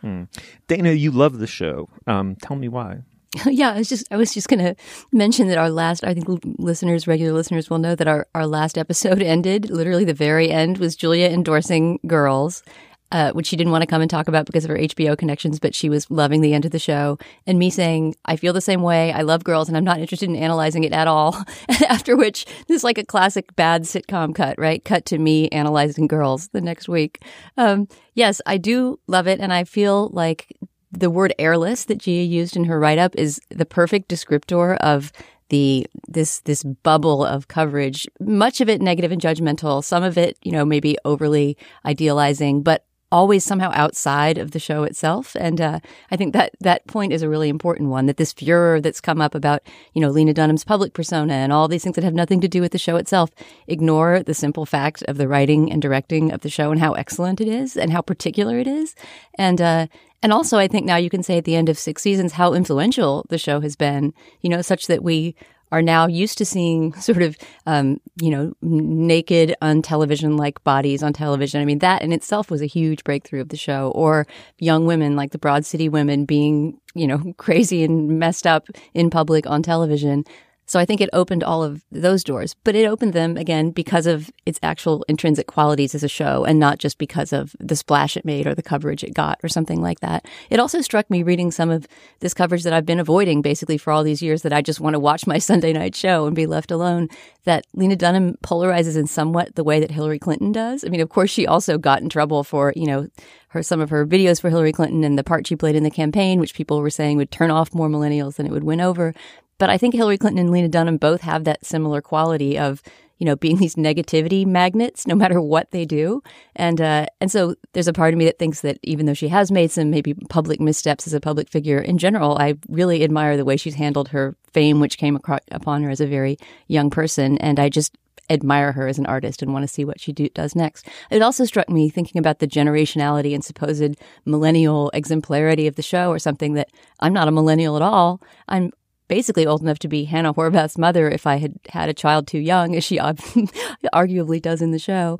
[0.00, 0.24] Hmm.
[0.66, 1.88] Dana, you love the show.
[2.06, 3.02] Um, tell me why.
[3.46, 4.74] yeah, I was just I was just going to
[5.12, 6.26] mention that our last I think
[6.58, 10.78] listeners, regular listeners will know that our our last episode ended literally the very end
[10.78, 12.64] was Julia endorsing girls
[13.12, 15.58] uh, which she didn't want to come and talk about because of her HBO connections,
[15.58, 17.18] but she was loving the end of the show.
[17.46, 19.12] And me saying, I feel the same way.
[19.12, 21.36] I love girls and I'm not interested in analyzing it at all.
[21.88, 24.84] After which, this is like a classic bad sitcom cut, right?
[24.84, 27.22] Cut to me analyzing girls the next week.
[27.56, 29.40] Um, yes, I do love it.
[29.40, 30.56] And I feel like
[30.92, 35.12] the word airless that Gia used in her write up is the perfect descriptor of
[35.50, 40.38] the this this bubble of coverage much of it negative and judgmental some of it
[40.42, 45.36] you know maybe overly idealizing but always somehow outside of the show itself.
[45.38, 48.06] And uh, I think that that point is a really important one.
[48.06, 49.62] That this furor that's come up about
[49.94, 52.60] you know Lena Dunham's public persona and all these things that have nothing to do
[52.60, 53.30] with the show itself
[53.66, 57.40] ignore the simple fact of the writing and directing of the show and how excellent
[57.40, 58.94] it is and how particular it is.
[59.36, 59.86] And uh,
[60.22, 62.52] and also, I think now you can say at the end of six seasons how
[62.52, 64.12] influential the show has been.
[64.42, 65.34] You know, such that we
[65.72, 71.02] are now used to seeing sort of, um, you know, naked on television like bodies
[71.02, 71.60] on television.
[71.60, 73.92] I mean, that in itself was a huge breakthrough of the show.
[73.94, 74.26] Or
[74.58, 79.10] young women like the Broad City women being, you know, crazy and messed up in
[79.10, 80.24] public on television.
[80.70, 84.06] So I think it opened all of those doors, but it opened them again because
[84.06, 88.16] of its actual intrinsic qualities as a show and not just because of the splash
[88.16, 90.26] it made or the coverage it got or something like that.
[90.48, 91.88] It also struck me reading some of
[92.20, 94.94] this coverage that I've been avoiding basically for all these years that I just want
[94.94, 97.08] to watch my Sunday night show and be left alone
[97.42, 100.84] that Lena Dunham polarizes in somewhat the way that Hillary Clinton does.
[100.84, 103.08] I mean, of course, she also got in trouble for, you know,
[103.48, 105.90] her some of her videos for Hillary Clinton and the part she played in the
[105.90, 109.12] campaign, which people were saying would turn off more millennials than it would win over.
[109.60, 112.82] But I think Hillary Clinton and Lena Dunham both have that similar quality of,
[113.18, 116.22] you know, being these negativity magnets no matter what they do.
[116.56, 119.28] And uh, and so there's a part of me that thinks that even though she
[119.28, 123.36] has made some maybe public missteps as a public figure in general, I really admire
[123.36, 126.88] the way she's handled her fame, which came across, upon her as a very young
[126.88, 127.36] person.
[127.36, 127.94] And I just
[128.30, 130.88] admire her as an artist and want to see what she do, does next.
[131.10, 136.10] It also struck me thinking about the generationality and supposed millennial exemplarity of the show,
[136.10, 136.70] or something that
[137.00, 138.22] I'm not a millennial at all.
[138.48, 138.72] I'm
[139.10, 142.38] basically old enough to be Hannah Horvath's mother if I had had a child too
[142.38, 142.96] young, as she
[143.92, 145.18] arguably does in the show.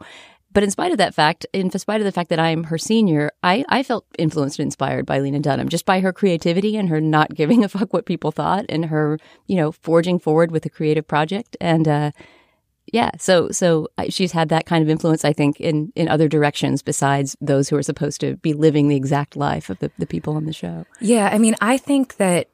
[0.53, 3.33] But in spite of that fact, in spite of the fact that I'm her senior,
[3.43, 7.01] I, I felt influenced and inspired by Lena Dunham just by her creativity and her
[7.01, 10.71] not giving a fuck what people thought and her, you know, forging forward with a
[10.71, 11.57] creative project.
[11.61, 12.11] And, uh,
[12.93, 16.83] yeah, so so she's had that kind of influence, I think, in in other directions
[16.83, 20.35] besides those who are supposed to be living the exact life of the, the people
[20.35, 20.87] on the show.
[21.01, 22.49] Yeah, I mean, I think that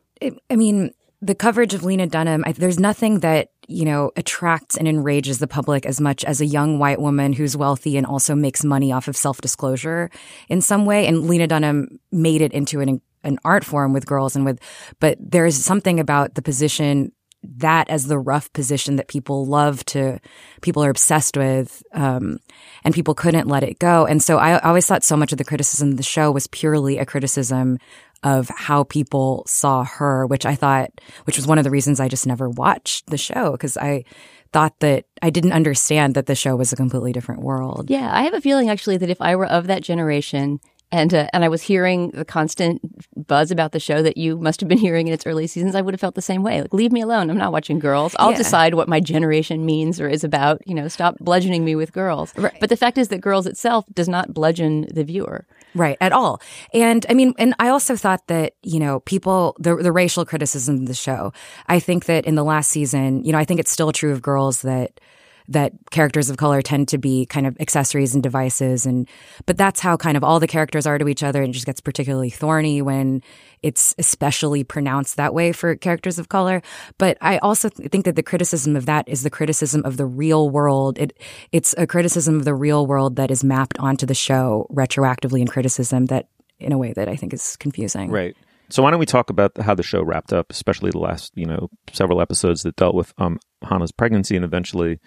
[0.51, 2.45] I mean the coverage of Lena Dunham.
[2.47, 6.47] I, there's nothing that you know attracts and enrages the public as much as a
[6.47, 10.11] young white woman who's wealthy and also makes money off of self disclosure
[10.49, 11.07] in some way.
[11.07, 14.61] And Lena Dunham made it into an an art form with girls and with,
[15.01, 17.13] but there's something about the position
[17.59, 20.19] that as the rough position that people love to,
[20.63, 22.39] people are obsessed with, um,
[22.85, 24.07] and people couldn't let it go.
[24.07, 26.99] And so I always thought so much of the criticism of the show was purely
[26.99, 27.79] a criticism
[28.27, 30.91] of how people saw her, which I thought,
[31.25, 34.05] which was one of the reasons I just never watched the show because I
[34.53, 37.89] thought that I didn't understand that the show was a completely different world.
[37.89, 40.59] Yeah, I have a feeling actually that if I were of that generation
[40.93, 42.81] and uh, and I was hearing the constant
[43.27, 45.75] buzz about the show that you must have been hearing in its early seasons.
[45.75, 46.63] I would have felt the same way.
[46.63, 47.31] Like, leave me alone.
[47.31, 48.15] I'm not watching girls.
[48.19, 48.39] I'll yeah.
[48.39, 50.67] decide what my generation means or is about.
[50.67, 52.33] You know, stop bludgeoning me with girls.
[52.37, 52.55] Right.
[52.61, 55.47] But the fact is that girls itself does not bludgeon the viewer.
[55.75, 56.41] Right, at all.
[56.73, 60.77] And I mean, and I also thought that, you know, people, the, the racial criticism
[60.77, 61.35] of the show,
[61.67, 64.23] I think that in the last season, you know, I think it's still true of
[64.23, 64.99] girls that
[65.49, 68.87] that characters of color tend to be kind of accessories and devices.
[68.87, 69.09] And
[69.47, 71.43] but that's how kind of all the characters are to each other.
[71.43, 73.23] And it just gets particularly thorny when
[73.63, 76.63] it's especially pronounced that way for characters of color.
[76.99, 80.51] But i also think that the criticism of that is the criticism of the real
[80.51, 80.99] world.
[80.99, 81.19] It
[81.53, 85.49] it's a criticism of the real world that is mapped onto the show retroactively in
[85.49, 86.29] criticism that
[86.59, 88.11] in a way that i think is confusing.
[88.11, 88.37] Right.
[88.69, 91.47] So why don't we talk about how the show wrapped up, especially the last, you
[91.47, 94.99] know, several episodes that dealt with um, Hannah's pregnancy and eventually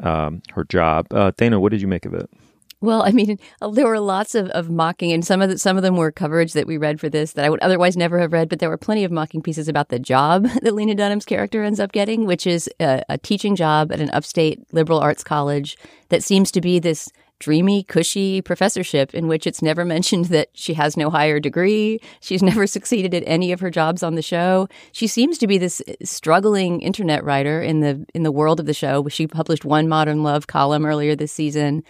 [0.00, 1.06] um, her job.
[1.12, 2.28] Uh, Dana, what did you make of it?
[2.80, 3.38] Well, I mean,
[3.72, 6.52] there were lots of, of mocking, and some of the, some of them were coverage
[6.52, 8.48] that we read for this that I would otherwise never have read.
[8.48, 11.80] But there were plenty of mocking pieces about the job that Lena Dunham's character ends
[11.80, 15.76] up getting, which is a, a teaching job at an upstate liberal arts college
[16.08, 20.74] that seems to be this dreamy, cushy professorship in which it's never mentioned that she
[20.74, 22.00] has no higher degree.
[22.20, 24.68] She's never succeeded at any of her jobs on the show.
[24.92, 28.74] She seems to be this struggling internet writer in the in the world of the
[28.74, 29.06] show.
[29.08, 31.84] She published one Modern Love column earlier this season.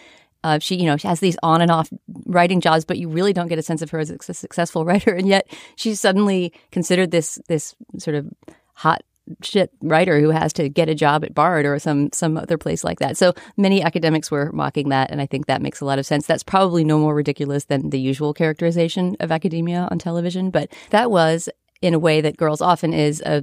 [0.45, 1.91] Uh, she, you know, she has these on and off
[2.27, 5.13] writing jobs, but you really don't get a sense of her as a successful writer.
[5.13, 8.29] And yet, she's suddenly considered this this sort of
[8.75, 9.03] hot
[9.43, 12.85] shit writer who has to get a job at Bard or some some other place
[12.85, 13.17] like that.
[13.17, 16.27] So many academics were mocking that, and I think that makes a lot of sense.
[16.27, 21.11] That's probably no more ridiculous than the usual characterization of academia on television, but that
[21.11, 21.49] was
[21.81, 23.43] in a way that girls often is a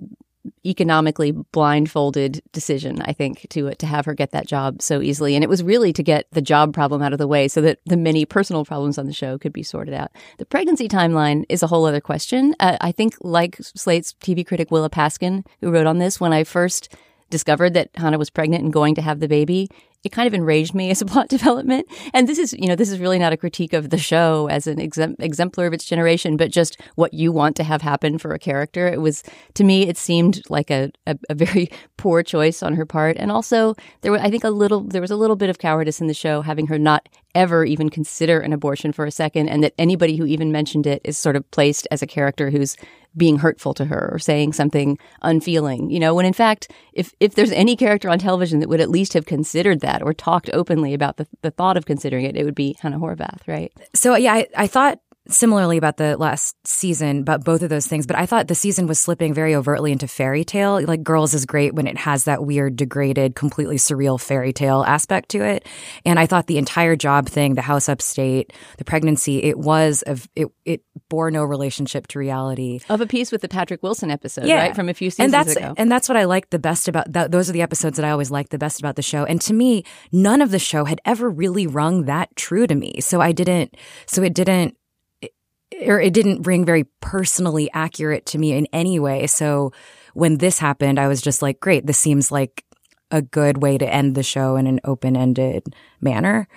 [0.65, 5.35] economically blindfolded decision, I think, to to have her get that job so easily.
[5.35, 7.79] And it was really to get the job problem out of the way so that
[7.85, 10.11] the many personal problems on the show could be sorted out.
[10.37, 12.55] The pregnancy timeline is a whole other question.
[12.59, 16.43] Uh, I think, like Slate's TV critic Willa Paskin, who wrote on this, when I
[16.43, 16.93] first
[17.29, 19.69] discovered that Hannah was pregnant and going to have the baby,
[20.05, 21.87] it kind of enraged me as a plot development.
[22.13, 24.67] And this is, you know, this is really not a critique of the show as
[24.67, 28.33] an exemp- exemplar of its generation, but just what you want to have happen for
[28.33, 28.87] a character.
[28.87, 29.23] It was,
[29.55, 33.17] to me, it seemed like a, a, a very poor choice on her part.
[33.17, 35.99] And also, there was, I think, a little, there was a little bit of cowardice
[35.99, 39.63] in the show having her not ever even consider an abortion for a second, and
[39.63, 42.75] that anybody who even mentioned it is sort of placed as a character who's
[43.17, 47.35] being hurtful to her or saying something unfeeling, you know, when in fact, if, if
[47.35, 50.93] there's any character on television that would at least have considered that or talked openly
[50.93, 53.71] about the, the thought of considering it, it would be Hannah Horvath, right?
[53.93, 58.05] So, yeah, I, I thought similarly about the last season, about both of those things.
[58.05, 60.81] But I thought the season was slipping very overtly into fairy tale.
[60.85, 65.29] Like Girls is great when it has that weird, degraded, completely surreal fairy tale aspect
[65.29, 65.67] to it.
[66.05, 70.27] And I thought the entire job thing, the house upstate, the pregnancy, it was of
[70.35, 70.47] it.
[70.65, 72.79] It bore no relationship to reality.
[72.89, 74.59] Of a piece with the Patrick Wilson episode, yeah.
[74.59, 75.73] right from a few seasons and that's, ago.
[75.77, 77.31] And that's what I liked the best about that.
[77.31, 79.25] Those are the episodes that I always liked the best about the show.
[79.25, 82.99] And to me, none of the show had ever really rung that true to me.
[83.01, 83.75] So I didn't.
[84.07, 84.75] So it didn't
[85.81, 89.27] or it didn't ring very personally accurate to me in any way.
[89.27, 89.71] So
[90.13, 92.63] when this happened, I was just like, great, this seems like
[93.11, 95.63] a good way to end the show in an open ended
[96.01, 96.47] manner.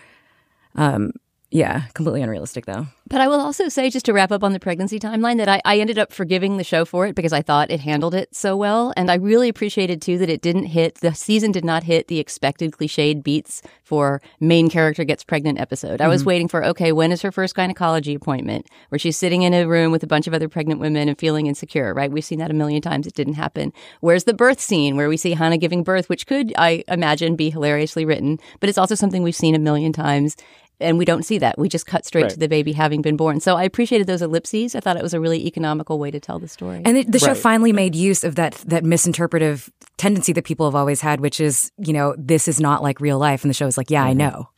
[0.74, 1.12] Um,
[1.50, 2.86] yeah, completely unrealistic though.
[3.08, 5.62] But I will also say, just to wrap up on the pregnancy timeline, that I,
[5.64, 8.54] I ended up forgiving the show for it because I thought it handled it so
[8.54, 8.92] well.
[8.98, 12.18] And I really appreciated too that it didn't hit, the season did not hit the
[12.18, 16.02] expected cliched beats for main character gets pregnant episode.
[16.02, 16.26] I was Mhm.
[16.26, 19.90] waiting for, okay, when is her first gynecology appointment where she's sitting in a room
[19.90, 22.12] with a bunch of other pregnant women and feeling insecure, right?
[22.12, 23.06] We've seen that a million times.
[23.06, 23.72] It didn't happen.
[24.00, 27.48] Where's the birth scene where we see Hannah giving birth, which could, I imagine, be
[27.48, 30.36] hilariously written, but it's also something we've seen a million times.
[30.80, 31.58] And we don't see that.
[31.58, 32.30] We just cut straight Right.
[32.30, 33.40] to the baby having been born.
[33.40, 34.74] So I appreciated those ellipses.
[34.76, 36.82] I thought it was a really economical way to tell the story.
[36.84, 40.76] And the, the show finally made use of that that misinterpretive tendency that people have
[40.76, 43.42] always had, which is, you know, this is not like real life.
[43.42, 44.50] And the show is like, yeah, I know.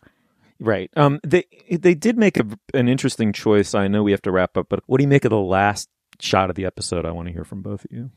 [0.59, 0.91] Right.
[0.95, 1.21] Um.
[1.27, 3.75] They they did make a, an interesting choice.
[3.75, 5.89] I know we have to wrap up, but what do you make of the last
[6.21, 7.07] shot of the episode?
[7.07, 8.11] I want to hear from both of you.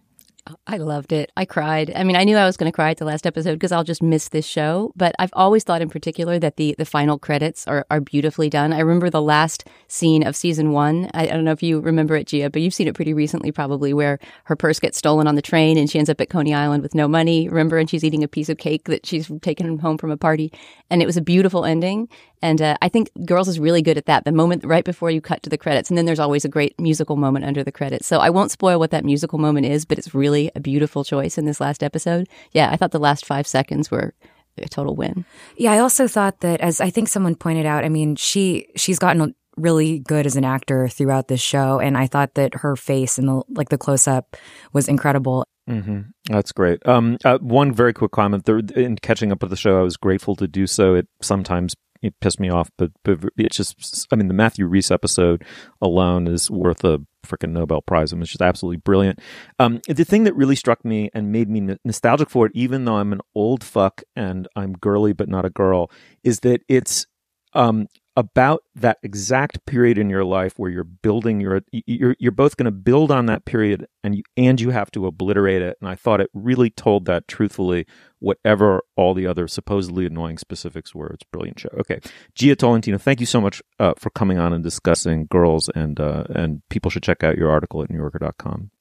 [0.68, 1.32] I loved it.
[1.38, 1.94] I cried.
[1.96, 3.86] I mean, I knew I was going to cry at the last episode because I'll
[3.86, 4.92] just miss this show.
[4.94, 8.74] But I've always thought, in particular, that the the final credits are are beautifully done.
[8.74, 11.10] I remember the last scene of season one.
[11.14, 13.54] I, I don't know if you remember it, Jia, but you've seen it pretty recently,
[13.54, 16.54] probably, where her purse gets stolen on the train and she ends up at Coney
[16.54, 17.48] Island with no money.
[17.48, 20.52] Remember, and she's eating a piece of cake that she's taken home from a party,
[20.90, 22.10] and it was a beautiful ending.
[22.44, 24.26] And uh, I think Girls is really good at that.
[24.26, 26.78] The moment right before you cut to the credits, and then there's always a great
[26.78, 28.06] musical moment under the credits.
[28.06, 31.38] So I won't spoil what that musical moment is, but it's really a beautiful choice
[31.38, 32.28] in this last episode.
[32.52, 34.14] Yeah, I thought the last five seconds were
[34.58, 35.24] a total win.
[35.58, 39.00] Yeah, I also thought that as I think someone pointed out, I mean, she she's
[39.00, 43.20] gotten really good as an actor throughout this show and I thought that her face
[43.20, 44.36] and the like the close up
[44.74, 45.46] was incredible.
[45.68, 46.86] hmm That's great.
[46.88, 48.46] Um, uh, one very quick comment.
[48.46, 50.96] There, in catching up with the show, I was grateful to do so.
[50.96, 54.08] It sometimes it pissed me off, but, but it's just.
[54.12, 55.44] I mean, the Matthew Rhys episode
[55.82, 58.12] alone is worth a freaking Nobel Prize.
[58.12, 59.20] I mean, it's just absolutely brilliant.
[59.58, 62.98] Um, the thing that really struck me and made me nostalgic for it, even though
[62.98, 65.90] I'm an old fuck and I'm girly but not a girl,
[66.24, 67.08] is that it's
[67.54, 72.58] um, about that exact period in your life where you're building your you're you're both
[72.58, 75.78] going to build on that period and you and you have to obliterate it.
[75.82, 77.86] And I thought it really told that truthfully
[78.20, 81.08] whatever all the other supposedly annoying specifics were.
[81.08, 81.70] It's brilliant show.
[81.80, 82.00] Okay.
[82.38, 86.26] Jia Tolentino thank you so much uh, for coming on and discussing girls and uh,
[86.30, 88.72] and people should check out your article at newyorker.com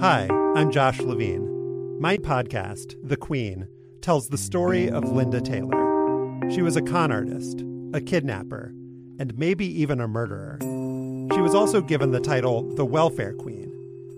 [0.00, 2.00] Hi, I'm Josh Levin.
[2.00, 3.68] My podcast, The Queen,
[4.00, 6.50] tells the story of Linda Taylor.
[6.50, 7.62] She was a con artist,
[7.94, 8.72] a kidnapper,
[9.18, 10.58] and maybe even a murderer.
[10.60, 13.70] She was also given the title the Welfare Queen,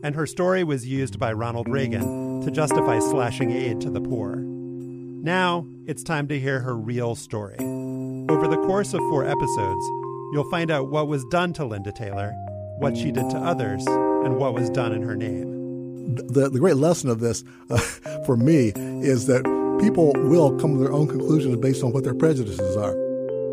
[0.02, 4.36] and her story was used by Ronald Reagan to justify slashing aid to the poor.
[4.36, 7.56] Now, it's time to hear her real story.
[7.58, 9.86] Over the course of four episodes,
[10.32, 12.32] you'll find out what was done to Linda Taylor,
[12.78, 16.14] what she did to others, and what was done in her name.
[16.16, 17.78] the, the great lesson of this uh,
[18.26, 18.72] for me
[19.02, 19.42] is that
[19.80, 23.03] people will come to their own conclusions based on what their prejudices are.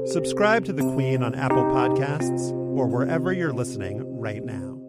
[0.06, 4.82] Subscribe to The Queen on Apple Podcasts or wherever you're listening right now.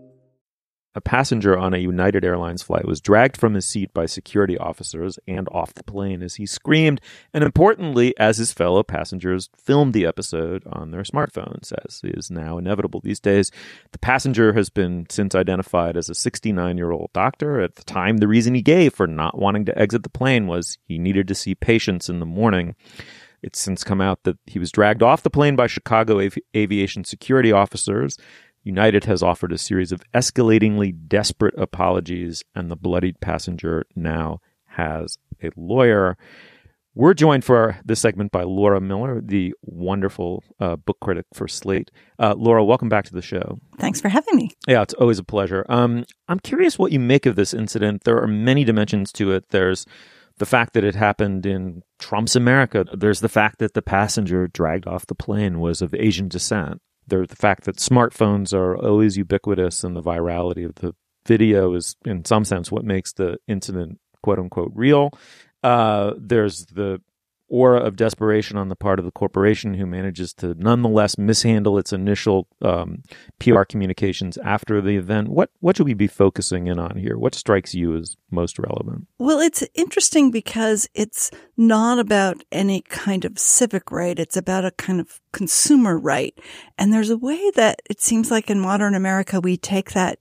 [0.94, 5.18] A passenger on a United Airlines flight was dragged from his seat by security officers
[5.26, 7.00] and off the plane as he screamed,
[7.32, 12.58] and importantly, as his fellow passengers filmed the episode on their smartphones, as is now
[12.58, 13.50] inevitable these days.
[13.92, 17.60] The passenger has been since identified as a 69 year old doctor.
[17.60, 20.78] At the time, the reason he gave for not wanting to exit the plane was
[20.84, 22.74] he needed to see patients in the morning.
[23.43, 27.05] It's since come out that he was dragged off the plane by Chicago Avi- aviation
[27.05, 28.16] security officers.
[28.64, 35.18] United has offered a series of escalatingly desperate apologies, and the bloodied passenger now has
[35.43, 36.16] a lawyer.
[36.95, 41.90] We're joined for this segment by Laura Miller, the wonderful uh, book critic for Slate.
[42.18, 43.59] Uh, Laura, welcome back to the show.
[43.78, 44.51] Thanks for having me.
[44.68, 45.64] Yeah, it's always a pleasure.
[45.70, 48.05] Um, I'm curious what you make of this incident.
[48.05, 49.49] There are many dimensions to it.
[49.49, 49.86] There's
[50.39, 52.85] the fact that it happened in Trump's America.
[52.93, 56.80] There's the fact that the passenger dragged off the plane was of Asian descent.
[57.07, 60.95] There's the fact that smartphones are always ubiquitous and the virality of the
[61.26, 65.11] video is, in some sense, what makes the incident quote unquote real.
[65.62, 67.01] Uh, there's the
[67.53, 71.92] aura of desperation on the part of the corporation who manages to nonetheless mishandle its
[71.92, 73.03] initial um,
[73.38, 75.28] PR communications after the event.
[75.28, 77.18] What what should we be focusing in on here?
[77.18, 79.07] What strikes you as most relevant?
[79.18, 84.18] Well, it's interesting because it's not about any kind of civic right.
[84.18, 86.36] It's about a kind of consumer right.
[86.78, 90.18] And there's a way that it seems like in modern America, we take that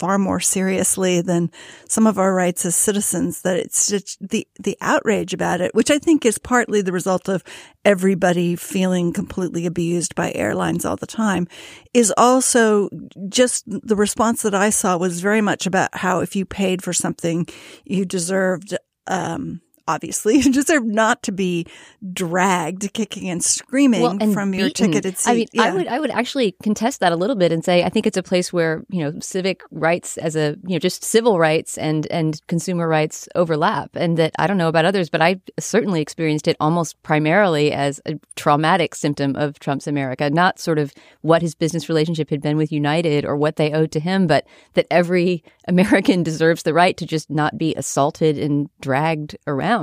[0.00, 1.50] far more seriously than
[1.86, 5.90] some of our rights as citizens that it's just the the outrage about it which
[5.90, 7.44] i think is partly the result of
[7.84, 11.46] everybody feeling completely abused by airlines all the time
[11.92, 12.88] is also
[13.28, 16.94] just the response that i saw was very much about how if you paid for
[16.94, 17.46] something
[17.84, 18.74] you deserved
[19.06, 20.40] um obviously.
[20.50, 21.66] You deserve not to be
[22.12, 25.50] dragged kicking and screaming Well, and from your ticketed seat.
[25.54, 27.90] I mean, I would I would actually contest that a little bit and say I
[27.90, 31.38] think it's a place where you know civic rights as a you know just civil
[31.38, 35.40] rights and and consumer rights overlap, and that I don't know about others, but I
[35.58, 40.94] certainly experienced it almost primarily as a traumatic symptom of Trump's America, not sort of
[41.20, 44.46] what his business relationship had been with United or what they owed to him, but
[44.74, 49.79] that every American deserves the right to just not be assaulted and dragged around.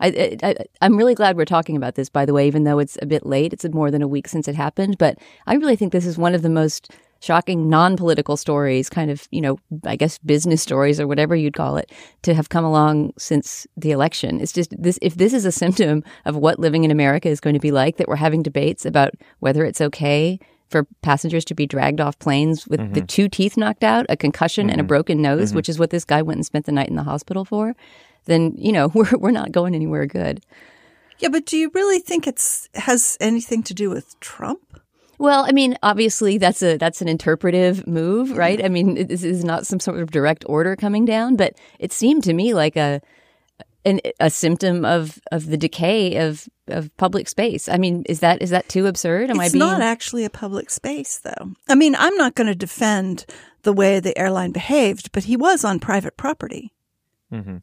[0.00, 2.96] I, I, I'm really glad we're talking about this, by the way, even though it's
[3.02, 3.52] a bit late.
[3.52, 6.34] It's more than a week since it happened, but I really think this is one
[6.34, 6.90] of the most
[7.22, 11.76] shocking non-political stories kind of you know i guess business stories or whatever you'd call
[11.76, 11.92] it
[12.22, 16.02] to have come along since the election it's just this if this is a symptom
[16.24, 19.12] of what living in america is going to be like that we're having debates about
[19.40, 20.38] whether it's okay
[20.70, 23.06] for passengers to be dragged off planes with the Mhm.
[23.08, 24.88] two teeth knocked out a concussion and a Mhm.
[24.88, 25.56] broken nose Mhm.
[25.56, 27.74] which is what this guy went and spent the night in the hospital for
[28.30, 30.40] then you know we're we're not going anywhere good
[31.20, 34.80] yeah, but do you really think it's has anything to do with Trump?
[35.18, 38.38] Well, I mean, obviously that's a that's an interpretive move, mm-hmm.
[38.38, 38.64] right?
[38.64, 42.24] I mean, this is not some sort of direct order coming down, but it seemed
[42.24, 43.02] to me like a
[43.84, 47.68] an, a symptom of of the decay of of public space.
[47.68, 49.28] I mean, is that is that too absurd?
[49.28, 51.52] Am it's I being not actually a public space, though.
[51.68, 53.26] I mean, I'm not going to defend
[53.62, 56.72] the way the airline behaved, but he was on private property.
[57.30, 57.56] Hmm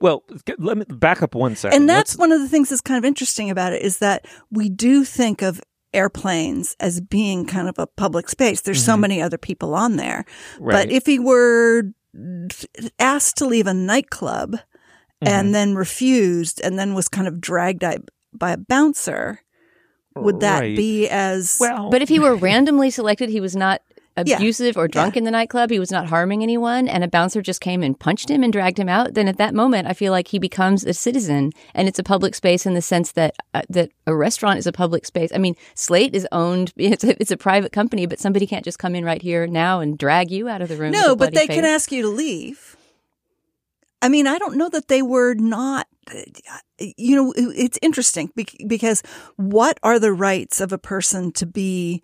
[0.00, 0.24] Well,
[0.58, 1.78] let me back up one second.
[1.80, 4.26] And that's Let's- one of the things that's kind of interesting about it is that
[4.50, 5.60] we do think of
[5.92, 8.60] airplanes as being kind of a public space.
[8.60, 9.00] There's so Mhm.
[9.00, 10.24] many other people on there.
[10.58, 10.72] Right.
[10.88, 11.84] But if he were
[12.98, 14.52] asked to leave a nightclub
[15.22, 15.28] Mhm.
[15.28, 19.40] and then refused and then was kind of dragged out by a bouncer,
[20.16, 20.76] would that Right.
[20.76, 21.90] be as well?
[21.90, 23.80] But if he were randomly selected, he was not
[24.16, 24.36] Yeah.
[24.36, 25.70] abusive or drunk in the nightclub.
[25.70, 28.78] He was not harming anyone, and a bouncer just came and punched him and dragged
[28.78, 29.14] him out.
[29.14, 32.34] Then at that moment, I feel like he becomes a citizen, and it's a public
[32.34, 35.30] space in the sense that uh, that a restaurant is a public space.
[35.34, 38.78] I mean, Slate is owned; it's a, it's a private company, but somebody can't just
[38.78, 40.92] come in right here now and drag you out of the room.
[40.92, 42.76] No, but they can ask you to leave.
[44.00, 45.86] I mean, I don't know that they were not.
[46.78, 48.30] You know, it's interesting
[48.66, 49.02] because
[49.36, 52.02] what are the rights of a person to be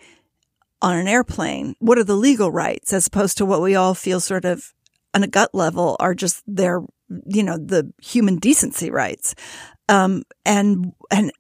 [0.83, 1.75] on an airplane?
[1.79, 4.73] What are the legal rights as opposed to what we all feel sort of
[5.15, 6.83] on a gut level are just their,
[7.27, 9.35] you know, the human decency rights.
[9.89, 11.33] Um, and, and,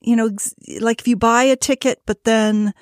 [0.00, 0.30] you know,
[0.80, 2.72] like if you buy a ticket, but then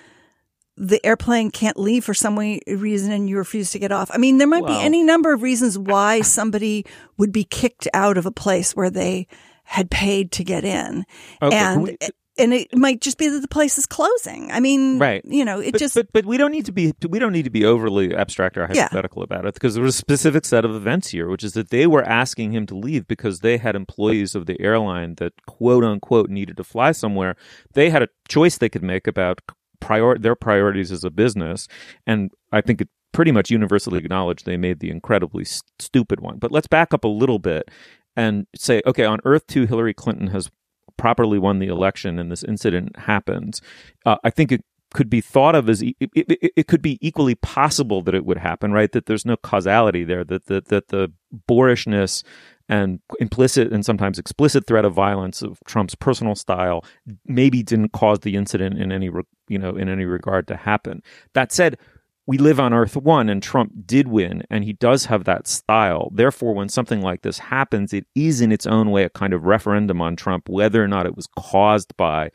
[0.76, 4.10] the airplane can't leave for some way, reason and you refuse to get off.
[4.12, 6.84] I mean, there might Well- be any number of reasons why somebody
[7.16, 9.26] would be kicked out of a place where they
[9.64, 11.04] had paid to get in.
[11.42, 11.96] Okay, and we-
[12.38, 14.50] and it might just be that the place is closing.
[14.50, 16.92] I mean, right you know, it but, just but but we don't need to be
[17.08, 18.82] we don't need to be overly abstract or Yeah.
[18.82, 21.70] hypothetical about it because there was a specific set of events here which is that
[21.70, 25.84] they were asking him to leave because they had employees of the airline that quote
[25.84, 27.36] unquote needed to fly somewhere
[27.72, 29.40] they had a choice they could make about
[29.80, 31.68] prior their priorities as a business
[32.06, 36.38] and i think it pretty much universally acknowledged they made the incredibly s- stupid one
[36.38, 37.70] but let's back up a little bit
[38.16, 40.50] and say okay on earth 2 hillary clinton has
[40.96, 43.60] properly won the election and this incident happens,
[44.04, 47.34] uh, I think it could be thought of as it, it, it could be equally
[47.34, 48.92] possible that it would happen, right?
[48.92, 50.24] That there's no causality there.
[50.24, 51.12] That that that the
[51.46, 52.22] boorishness
[52.68, 56.84] and implicit and sometimes explicit threat of violence of Trump's personal style
[57.26, 59.10] maybe didn't cause the incident in any
[59.48, 61.02] you know in any regard to happen.
[61.34, 61.78] That said,
[62.26, 66.10] we live on Earth One, and Trump did win, and he does have that style.
[66.12, 69.44] Therefore, when something like this happens, it is in its own way a kind of
[69.44, 72.30] referendum on Trump, whether or not it was caused by,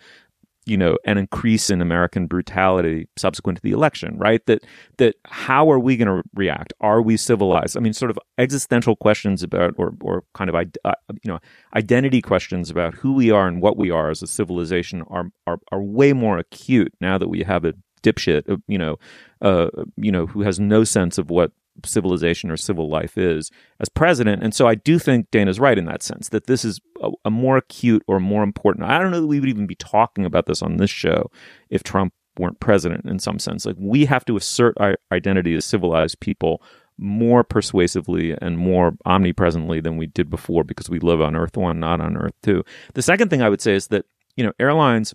[0.65, 4.17] you know, an increase in American brutality subsequent to the election.
[4.17, 4.45] Right?
[4.45, 4.63] That
[4.97, 6.71] that how are we going to react?
[6.79, 7.75] Are we civilized?
[7.75, 11.39] I mean, sort of existential questions about, or or kind of uh, you know,
[11.75, 15.59] identity questions about who we are and what we are as a civilization are are,
[15.69, 17.73] are way more acute now that we have a
[18.03, 18.97] dipshit, uh, you know,
[19.41, 21.51] uh, you know, who has no sense of what
[21.85, 23.49] civilization or civil life is
[23.79, 24.43] as president.
[24.43, 27.31] And so I do think Dana's right in that sense that this is a, a
[27.31, 28.85] more acute or more important.
[28.85, 31.31] I don't know that we would even be talking about this on this show
[31.69, 33.65] if Trump weren't president in some sense.
[33.65, 36.61] Like we have to assert our identity as civilized people
[36.97, 41.79] more persuasively and more omnipresently than we did before because we live on Earth 1,
[41.79, 42.63] not on Earth 2.
[42.93, 45.13] The second thing I would say is that, you know, airlines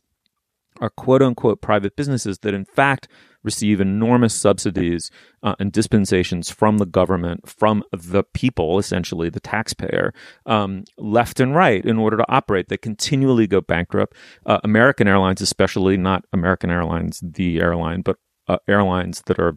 [0.80, 3.08] are quote unquote private businesses that in fact
[3.46, 5.10] receive enormous subsidies
[5.42, 10.12] uh, and dispensations from the government, from the people, essentially the taxpayer,
[10.44, 12.68] um, left and right in order to operate.
[12.68, 14.16] They continually go bankrupt.
[14.44, 18.16] Uh, American Airlines, especially, not American Airlines, the airline, but
[18.48, 19.56] uh, airlines that are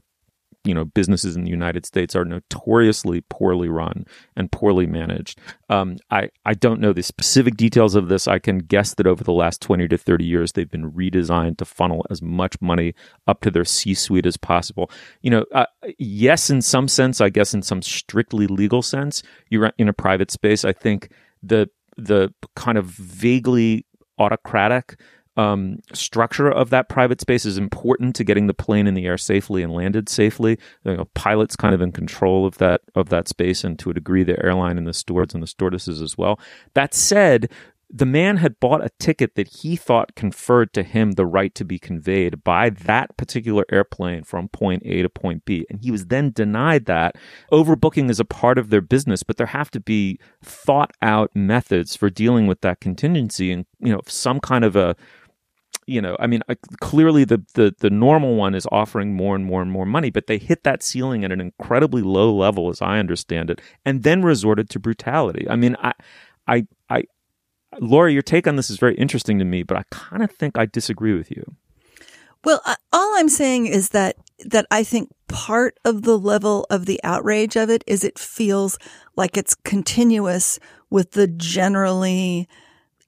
[0.64, 4.06] you know businesses in the United States are notoriously poorly run
[4.36, 5.40] and poorly managed.
[5.70, 8.28] Um, I I don't know the specific details of this.
[8.28, 11.66] I can guess that over the last twenty to thirty years, they've been redesigned to
[11.66, 12.94] funnel as much money
[13.28, 14.92] up to their C-suite as possible.
[15.22, 15.66] You know, uh,
[15.98, 20.32] yes, in some sense, I guess in some strictly legal sense, you're in a private
[20.32, 20.66] space.
[20.66, 21.10] I think
[21.42, 23.86] the the kind of vaguely
[24.18, 25.00] autocratic
[25.38, 29.18] um, structure of that private space is important to getting the plane in the air
[29.18, 30.58] safely and landed safely.
[30.84, 33.94] You know, pilots kind of in control of that of that space, and to a
[33.94, 36.40] degree, the airline and the stewards and the stewardesses as well.
[36.74, 37.50] That said,
[37.92, 41.66] the man had bought a ticket that he thought conferred to him the right to
[41.66, 45.66] be conveyed by that particular airplane from point A to point B.
[45.70, 47.16] And he was then denied that.
[47.52, 51.96] Overbooking is a part of their business, but there have to be thought out methods
[51.96, 54.96] for dealing with that contingency and, you know, some kind of a
[55.90, 56.42] you know, I mean,
[56.80, 60.28] clearly the, the the normal one is offering more and more and more money, but
[60.28, 64.22] they hit that ceiling at an incredibly low level, as I understand it, and then
[64.22, 65.48] resorted to brutality.
[65.50, 65.94] I mean, I,
[66.48, 67.04] I, I,
[67.80, 70.58] Laura, your take on this is very interesting to me, but I kind of think
[70.58, 71.56] I disagree with you.
[72.44, 72.62] Well,
[72.94, 74.16] all I'm saying is that
[74.46, 78.78] that I think part of the level of the outrage of it is it feels
[79.16, 80.60] like it's continuous
[80.90, 82.48] with the generally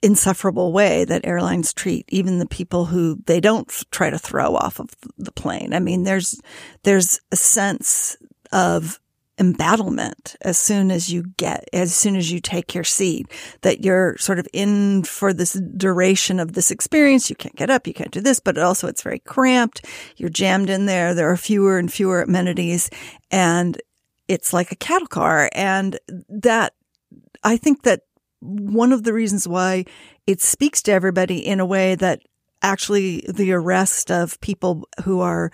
[0.01, 4.79] insufferable way that airlines treat even the people who they don't try to throw off
[4.79, 5.73] of the plane.
[5.73, 6.39] I mean, there's,
[6.83, 8.17] there's a sense
[8.51, 8.99] of
[9.37, 13.27] embattlement as soon as you get, as soon as you take your seat,
[13.61, 17.29] that you're sort of in for this duration of this experience.
[17.29, 19.85] You can't get up, you can't do this, but also it's very cramped.
[20.17, 21.13] You're jammed in there.
[21.13, 22.89] There are fewer and fewer amenities
[23.31, 23.81] and
[24.27, 25.49] it's like a cattle car.
[25.53, 25.99] And
[26.29, 26.73] that,
[27.43, 28.01] I think that
[28.41, 29.85] one of the reasons why
[30.27, 32.21] it speaks to everybody in a way that
[32.61, 35.51] actually the arrest of people who are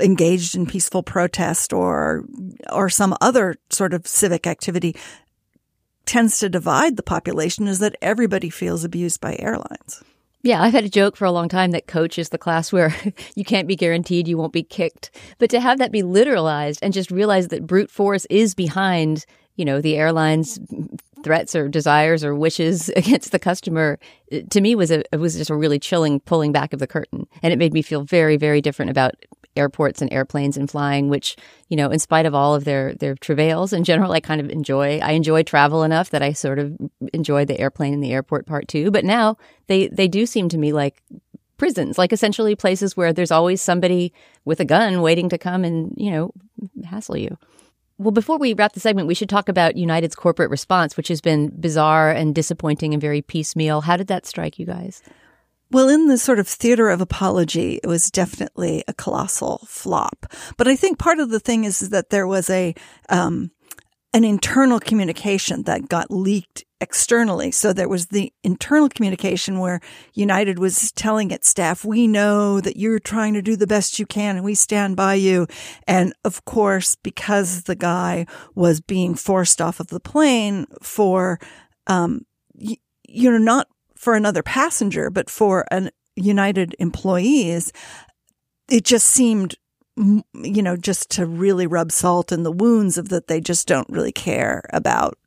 [0.00, 2.24] engaged in peaceful protest or
[2.70, 4.96] or some other sort of civic activity
[6.06, 10.02] tends to divide the population is that everybody feels abused by airlines.
[10.42, 12.94] Yeah, I've had a joke for a long time that coach is the class where
[13.36, 15.10] you can't be guaranteed you won't be kicked.
[15.38, 19.64] But to have that be literalized and just realize that brute force is behind, you
[19.64, 20.58] know, the airlines
[21.22, 23.98] threats or desires or wishes against the customer
[24.50, 27.26] to me was a was just a really chilling pulling back of the curtain.
[27.42, 29.14] And it made me feel very very different about
[29.54, 31.36] airports and airplanes and flying which
[31.68, 34.48] you know in spite of all of their their travails in general I kind of
[34.48, 36.74] enjoy I enjoy travel enough that I sort of
[37.12, 38.90] enjoy the airplane and the airport part too.
[38.90, 41.02] But now they they do seem to me like
[41.58, 44.12] prisons like essentially places where there's always somebody
[44.44, 46.32] with a gun waiting to come and you know
[46.84, 47.36] hassle you
[48.02, 51.20] well, before we wrap the segment, we should talk about United's corporate response, which has
[51.20, 53.80] been bizarre and disappointing and very piecemeal.
[53.82, 55.02] How did that strike you guys?
[55.70, 60.26] Well, in the sort of theater of apology, it was definitely a colossal flop.
[60.58, 62.74] But I think part of the thing is, that there was a
[63.08, 63.50] um,
[64.12, 67.52] an internal communication that got leaked externally.
[67.52, 69.80] So there was the internal communication where
[70.14, 74.04] United was telling its staff, we know that you're trying to do the best you
[74.04, 75.46] can and we stand by you.
[75.86, 78.26] And of course, because the guy
[78.56, 81.38] was being forced off of the plane for,
[81.86, 82.76] um, you,
[83.08, 87.72] you know, not for another passenger, but for an United employees,
[88.68, 89.56] it just seemed
[89.96, 93.90] you know, just to really rub salt in the wounds of that they just don't
[93.90, 95.18] really care about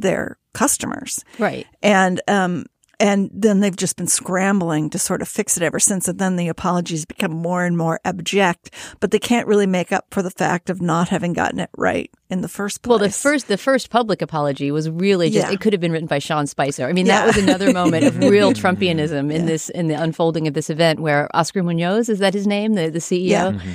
[0.00, 1.24] their customers.
[1.38, 1.66] Right.
[1.82, 2.66] And, um,
[3.02, 6.06] and then they've just been scrambling to sort of fix it ever since.
[6.06, 10.04] And then the apologies become more and more abject, but they can't really make up
[10.10, 12.90] for the fact of not having gotten it right in the first place.
[12.90, 15.54] Well, the first the first public apology was really just Yeah.
[15.54, 16.84] it could have been written by Sean Spicer.
[16.86, 20.52] I mean, that was another moment of real Trumpianism in this in the unfolding of
[20.52, 23.28] this event where Oscar Munoz is that his name, the the CEO.
[23.28, 23.50] Yeah.
[23.52, 23.70] Mm-hmm.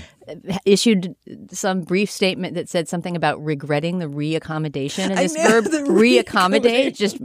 [0.65, 1.15] Issued
[1.51, 7.17] some brief statement that said something about regretting the reaccommodation, and this verb reaccommodate just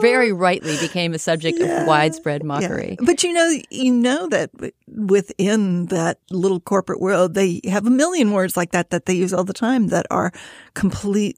[0.00, 2.96] very rightly became a subject of widespread mockery.
[3.00, 4.50] But you know, you know that
[4.86, 9.32] within that little corporate world, they have a million words like that that they use
[9.32, 10.32] all the time that are
[10.74, 11.36] complete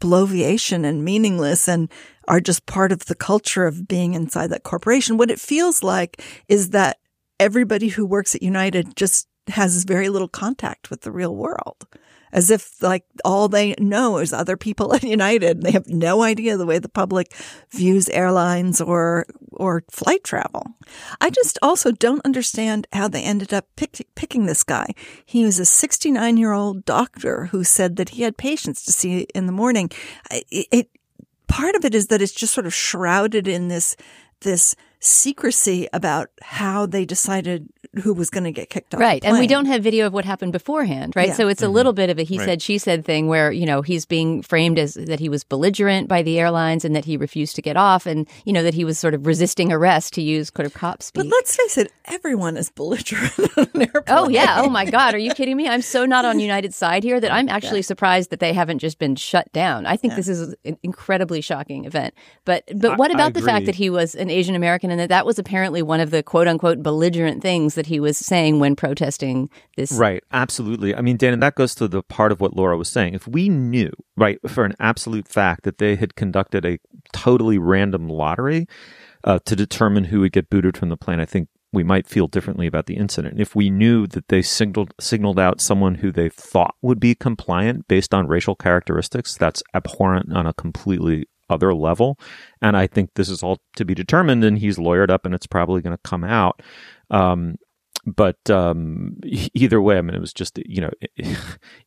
[0.00, 1.90] bloviation and meaningless and
[2.28, 5.16] are just part of the culture of being inside that corporation.
[5.16, 6.98] What it feels like is that
[7.40, 11.86] everybody who works at United just has very little contact with the real world.
[12.32, 15.62] As if like all they know is other people at United.
[15.62, 17.32] They have no idea the way the public
[17.70, 20.66] views airlines or, or flight travel.
[21.20, 24.86] I just also don't understand how they ended up pick, picking this guy.
[25.24, 29.28] He was a 69 year old doctor who said that he had patients to see
[29.34, 29.90] in the morning.
[30.30, 30.90] It, it
[31.46, 33.96] part of it is that it's just sort of shrouded in this,
[34.40, 34.74] this
[35.04, 37.68] secrecy about how they decided
[38.02, 39.00] who was going to get kicked off.
[39.00, 39.22] Right.
[39.22, 41.28] the And we don't have video of what happened beforehand, right?
[41.28, 41.34] Yeah.
[41.34, 41.74] So it's a mm-hmm.
[41.74, 42.44] little bit of a he Right.
[42.44, 46.08] said, she said thing where, you know, he's being framed as that he was belligerent
[46.08, 48.84] by the airlines and that he refused to get off and, you know, that he
[48.84, 51.24] was sort of resisting arrest to use kind of cop speak.
[51.24, 54.04] But let's face it, everyone is belligerent on an airplane.
[54.08, 54.56] Oh yeah!
[54.58, 55.14] Oh my God!
[55.14, 55.68] Are you kidding me?
[55.68, 58.98] I'm so not on United's side here that I'm actually surprised that they haven't just
[58.98, 59.86] been shut down.
[59.86, 62.14] I think this is an incredibly shocking event.
[62.44, 65.08] But but I- what about the fact that he was an Asian American and that
[65.08, 68.76] that was apparently one of the quote unquote belligerent things that he was saying when
[68.76, 69.90] protesting this?
[69.90, 70.94] Right, absolutely.
[70.94, 73.14] I mean, Dan, and that goes to the part of what Laura was saying.
[73.14, 76.78] If we knew, right, for an absolute fact that they had conducted a
[77.12, 78.68] totally random lottery
[79.24, 82.28] uh, to determine who would get booted from the plane, I think we might feel
[82.28, 83.40] differently about the incident.
[83.40, 87.88] If we knew that they signaled signaled out someone who they thought would be compliant
[87.88, 92.18] based on racial characteristics, that's abhorrent on a completely other level.
[92.60, 95.46] And I think this is all to be determined, and he's lawyered up, and it's
[95.46, 96.60] probably going to come out.
[97.10, 97.56] Um,
[98.06, 99.16] but um,
[99.54, 100.90] either way, I mean, it was just you know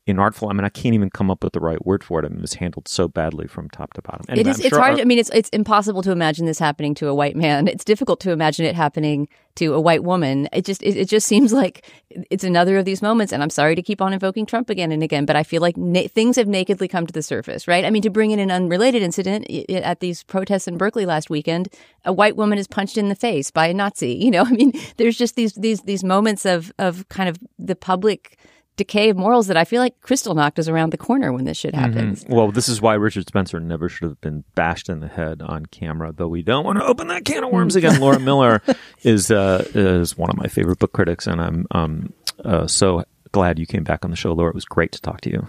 [0.08, 0.50] inartful.
[0.50, 2.26] I mean, I can't even come up with the right word for it.
[2.26, 4.26] I mean, it was handled so badly from top to bottom.
[4.30, 4.58] Anyway, it is.
[4.60, 4.94] I'm It's sure hard.
[4.96, 7.68] our- I mean, it's it's impossible to imagine this happening to a white man.
[7.68, 9.28] It's difficult to imagine it happening
[9.58, 10.48] to a white woman.
[10.52, 11.86] It just it, it just seems like
[12.32, 13.34] it's another of these moments.
[13.34, 15.78] And I'm sorry to keep on invoking Trump again and again, but I feel like
[15.78, 17.68] na- things have nakedly come to the surface.
[17.68, 17.86] Right?
[17.86, 21.70] I mean, to bring in an unrelated incident at these protests in Berkeley last weekend,
[22.06, 24.14] a white woman is punched in the face by a Nazi.
[24.14, 27.76] You know, I mean, there's just these these these moments of of kind of the
[27.76, 28.38] public
[28.78, 31.58] decay of morals that I feel like Crystal knocked us around the corner when this
[31.58, 32.24] shit happens.
[32.24, 32.30] Mhm.
[32.30, 35.66] Well, this is why Richard Spencer never should have been bashed in the head on
[35.66, 36.14] camera.
[36.16, 38.00] Though we don't want to open that can of worms again.
[38.00, 38.62] Laura Miller
[39.04, 42.14] is uh, is one of my favorite book critics, and I'm um,
[42.46, 43.04] uh, so
[43.34, 44.50] glad you came back on the show, Laura.
[44.50, 45.48] It was great to talk to you.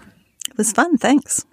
[0.49, 0.97] It was fun.
[0.97, 1.45] Thanks.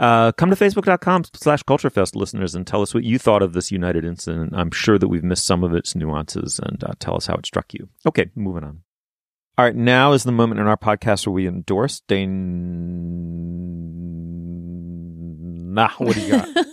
[0.00, 3.70] Uh, come to facebook.com slash culturefest listeners and tell us what you thought of this
[3.70, 4.52] United incident.
[4.56, 7.46] I'm sure that we've missed some of its nuances and uh, tell us how it
[7.46, 7.88] struck you.
[8.06, 8.80] Okay, moving on.
[9.58, 12.30] All right, now is the moment in our podcast where we endorse Dana.
[15.98, 16.48] What do you got?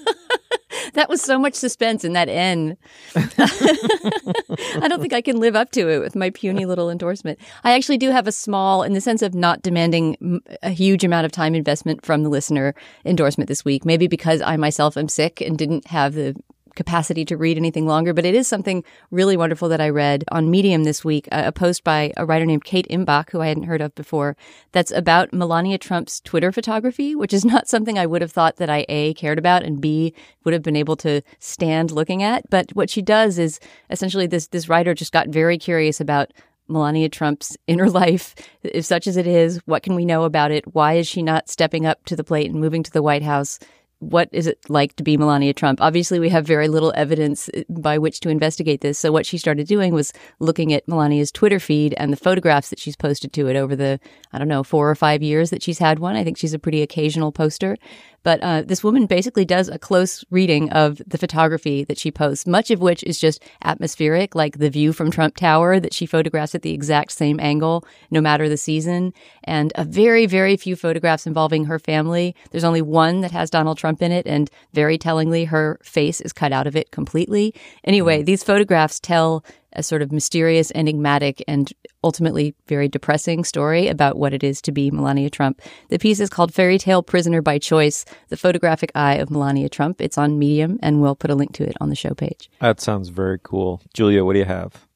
[0.93, 2.75] That was so much suspense in that N.
[3.15, 7.39] I don't think I can live up to it with my puny little endorsement.
[7.63, 11.25] I actually do have a small, in the sense of not demanding a huge amount
[11.25, 12.73] of time investment from the listener
[13.05, 13.85] endorsement this week.
[13.85, 16.35] Maybe because I myself am sick and didn't have the
[16.79, 20.49] capacity to read anything longer, but it is something really wonderful that I read on
[20.49, 23.81] Medium this week, a, post by a writer named Kate Imbach, who I hadn't heard
[23.81, 24.37] of before,
[24.71, 28.69] that's about Melania Trump's Twitter photography, which is not something I would have thought that
[28.69, 30.13] I A, cared about, and B,
[30.45, 32.49] would have been able to stand looking at.
[32.49, 33.59] But what she does is
[33.89, 36.31] essentially this, this writer just got very curious about
[36.69, 39.57] Melania Trump's inner life, if such as it is.
[39.65, 40.73] What can we know about it?
[40.73, 43.59] Why is she not stepping up to the plate and moving to the White House?
[43.99, 45.81] What is it like to be Melania Trump?
[45.81, 48.97] Obviously, we have very little evidence uh, by which to investigate this.
[48.97, 52.79] So, what she started doing was looking at Melania's Twitter feed and the photographs that
[52.79, 53.99] she's posted to it over the,
[54.31, 56.15] I don't know, four or five years that she's had one.
[56.15, 57.75] I think she's a pretty occasional poster.
[58.23, 62.45] But uh, this woman basically does a close reading of the photography that she posts,
[62.45, 66.55] much of which is just atmospheric, like the view from Trump Tower that she photographs
[66.55, 69.13] at the exact same angle, no matter the season,
[69.43, 72.35] and a very, very few photographs involving her family.
[72.51, 76.33] There's only one that has Donald Trump in it, and very tellingly, her face is
[76.33, 77.53] cut out of it completely.
[77.83, 79.43] Anyway, these photographs tell
[79.73, 81.71] a sort of mysterious, enigmatic, and
[82.03, 85.61] ultimately very depressing story about what it is to be Melania Trump.
[85.89, 90.01] The piece is called Fairy Tale Prisoner by Choice The Photographic Eye of Melania Trump.
[90.01, 92.49] It's on Medium, and we'll put a link to it on the show page.
[92.61, 93.81] That sounds very cool.
[93.93, 94.87] Julia, what do you have?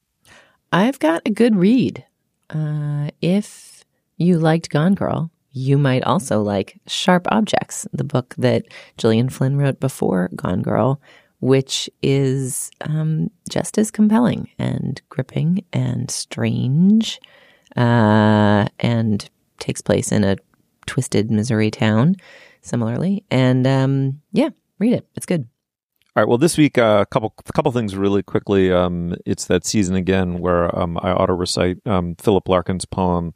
[0.72, 2.04] I've got a good read.
[2.50, 3.84] Uh, if
[4.16, 8.64] you liked Gone Girl, you might also like Sharp Objects, the book that
[8.98, 11.00] Gillian Flynn wrote before Gone Girl,
[11.44, 17.20] which is um, just as compelling and gripping and strange
[17.76, 19.28] uh, and
[19.58, 20.38] takes place in a
[20.86, 22.14] twisted Missouri town,
[22.62, 23.24] similarly.
[23.30, 25.06] And um, yeah, read it.
[25.16, 25.46] It's good.
[26.16, 26.28] All right.
[26.28, 28.72] Well, this week, uh, a couple a couple things really quickly.
[28.72, 33.34] Um, it's that season again where um, I auto recite um, Philip Larkin's poem.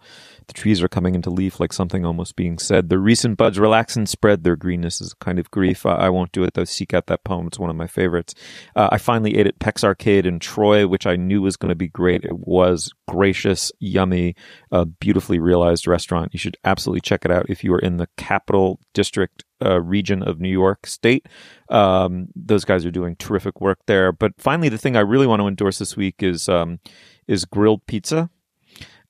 [0.48, 2.88] The trees are coming into leaf like something almost being said.
[2.88, 4.44] The recent buds relax and spread.
[4.44, 5.84] Their greenness is a kind of grief.
[5.84, 6.64] I, I won't do it though.
[6.64, 7.46] Seek out that poem.
[7.46, 8.34] It's one of my favorites.
[8.74, 11.74] Uh, I finally ate at Peck's Arcade in Troy, which I knew was going to
[11.74, 12.24] be great.
[12.24, 14.36] It was gracious, yummy,
[14.72, 16.32] a beautifully realized restaurant.
[16.32, 20.22] You should absolutely check it out if you are in the Capital District uh, region
[20.22, 21.26] of New York State.
[21.68, 24.12] Um, those guys are doing terrific work there.
[24.12, 26.80] But finally, the thing I really want to endorse this week is um,
[27.26, 28.30] is grilled pizza.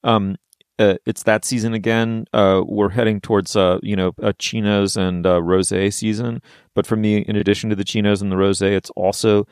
[0.02, 0.36] Um,
[0.78, 2.26] uh, it's that season again.
[2.32, 6.40] Uh, we're heading towards uh, you know chinos and uh, rosé season.
[6.74, 9.46] But for me, in addition to the chinos and the rosé, it's also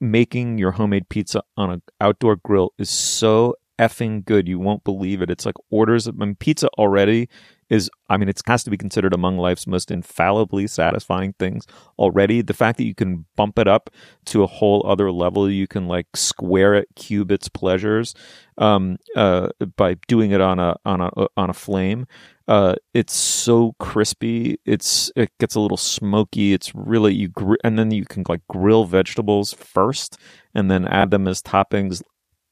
[0.00, 4.48] making your homemade pizza on an outdoor grill is so effing good.
[4.48, 5.30] You won't believe it.
[5.30, 7.28] It's like orders of I mean, pizza already
[7.70, 11.66] is I mean, it has to be considered among life's most infallibly satisfying things
[11.98, 12.42] already.
[12.42, 13.90] The fact that you can bump it up
[14.26, 18.14] to a whole other level, you can like square it, cube its pleasures,
[18.58, 22.06] um, uh, by doing it on a on a on a flame.
[22.46, 24.58] Uh, it's so crispy.
[24.66, 26.52] It's it gets a little smoky.
[26.52, 30.18] It's really you gr- and then you can like grill vegetables first
[30.54, 32.02] and then add them as toppings.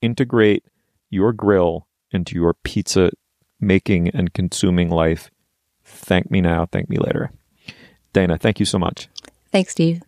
[0.00, 0.64] Integrate
[1.12, 3.10] your grill into your pizza
[3.60, 5.30] making and consuming life.
[5.84, 7.30] Thank me now, thank me later.
[8.12, 9.08] Dana, thank you so much.
[9.50, 10.02] Thanks, Steve.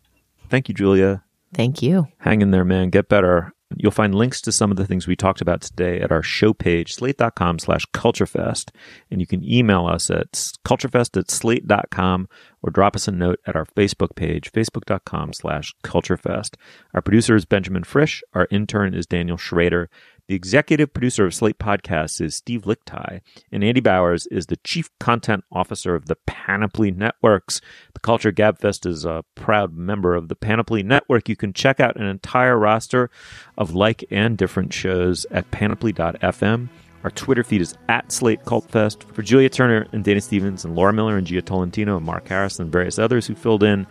[0.48, 1.22] Thank you, Julia.
[1.55, 2.09] Thank you.
[2.18, 2.90] Hang in there, man.
[2.90, 3.52] Get better.
[3.76, 6.52] You'll find links to some of the things we talked about today at our show
[6.52, 8.70] page, slate.com slash culturefest.
[9.11, 10.32] And you can email us at
[10.64, 12.28] culturefest at slate.com
[12.62, 16.55] or drop us a note at our Facebook page, facebook.com slash culturefest.
[16.92, 18.22] Our producer is Benjamin Frisch.
[18.32, 19.90] Our intern is Daniel Schrader.
[20.26, 23.20] The executive producer of Slate Podcasts is Steve Lickteig,
[23.52, 27.60] and Andy Bowers is the chief content officer of the Panoply Networks.
[27.92, 31.28] The Culture Gabfest is a proud member of the Panoply Network.
[31.28, 33.10] You can check out an entire roster
[33.58, 36.68] of like and different shows at panoply.fm.
[37.02, 39.04] Our Twitter feed is at Slate Cult Fest.
[39.12, 42.58] For Julia Turner and Dana Stevens and Laura Miller and Jia Tolentino and Mark Harris
[42.58, 43.86] and various others who filled in,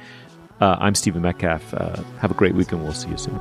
[0.59, 1.75] uh, I'm Stephen Metcalf.
[1.75, 3.39] Uh, have a great week and we'll see you soon.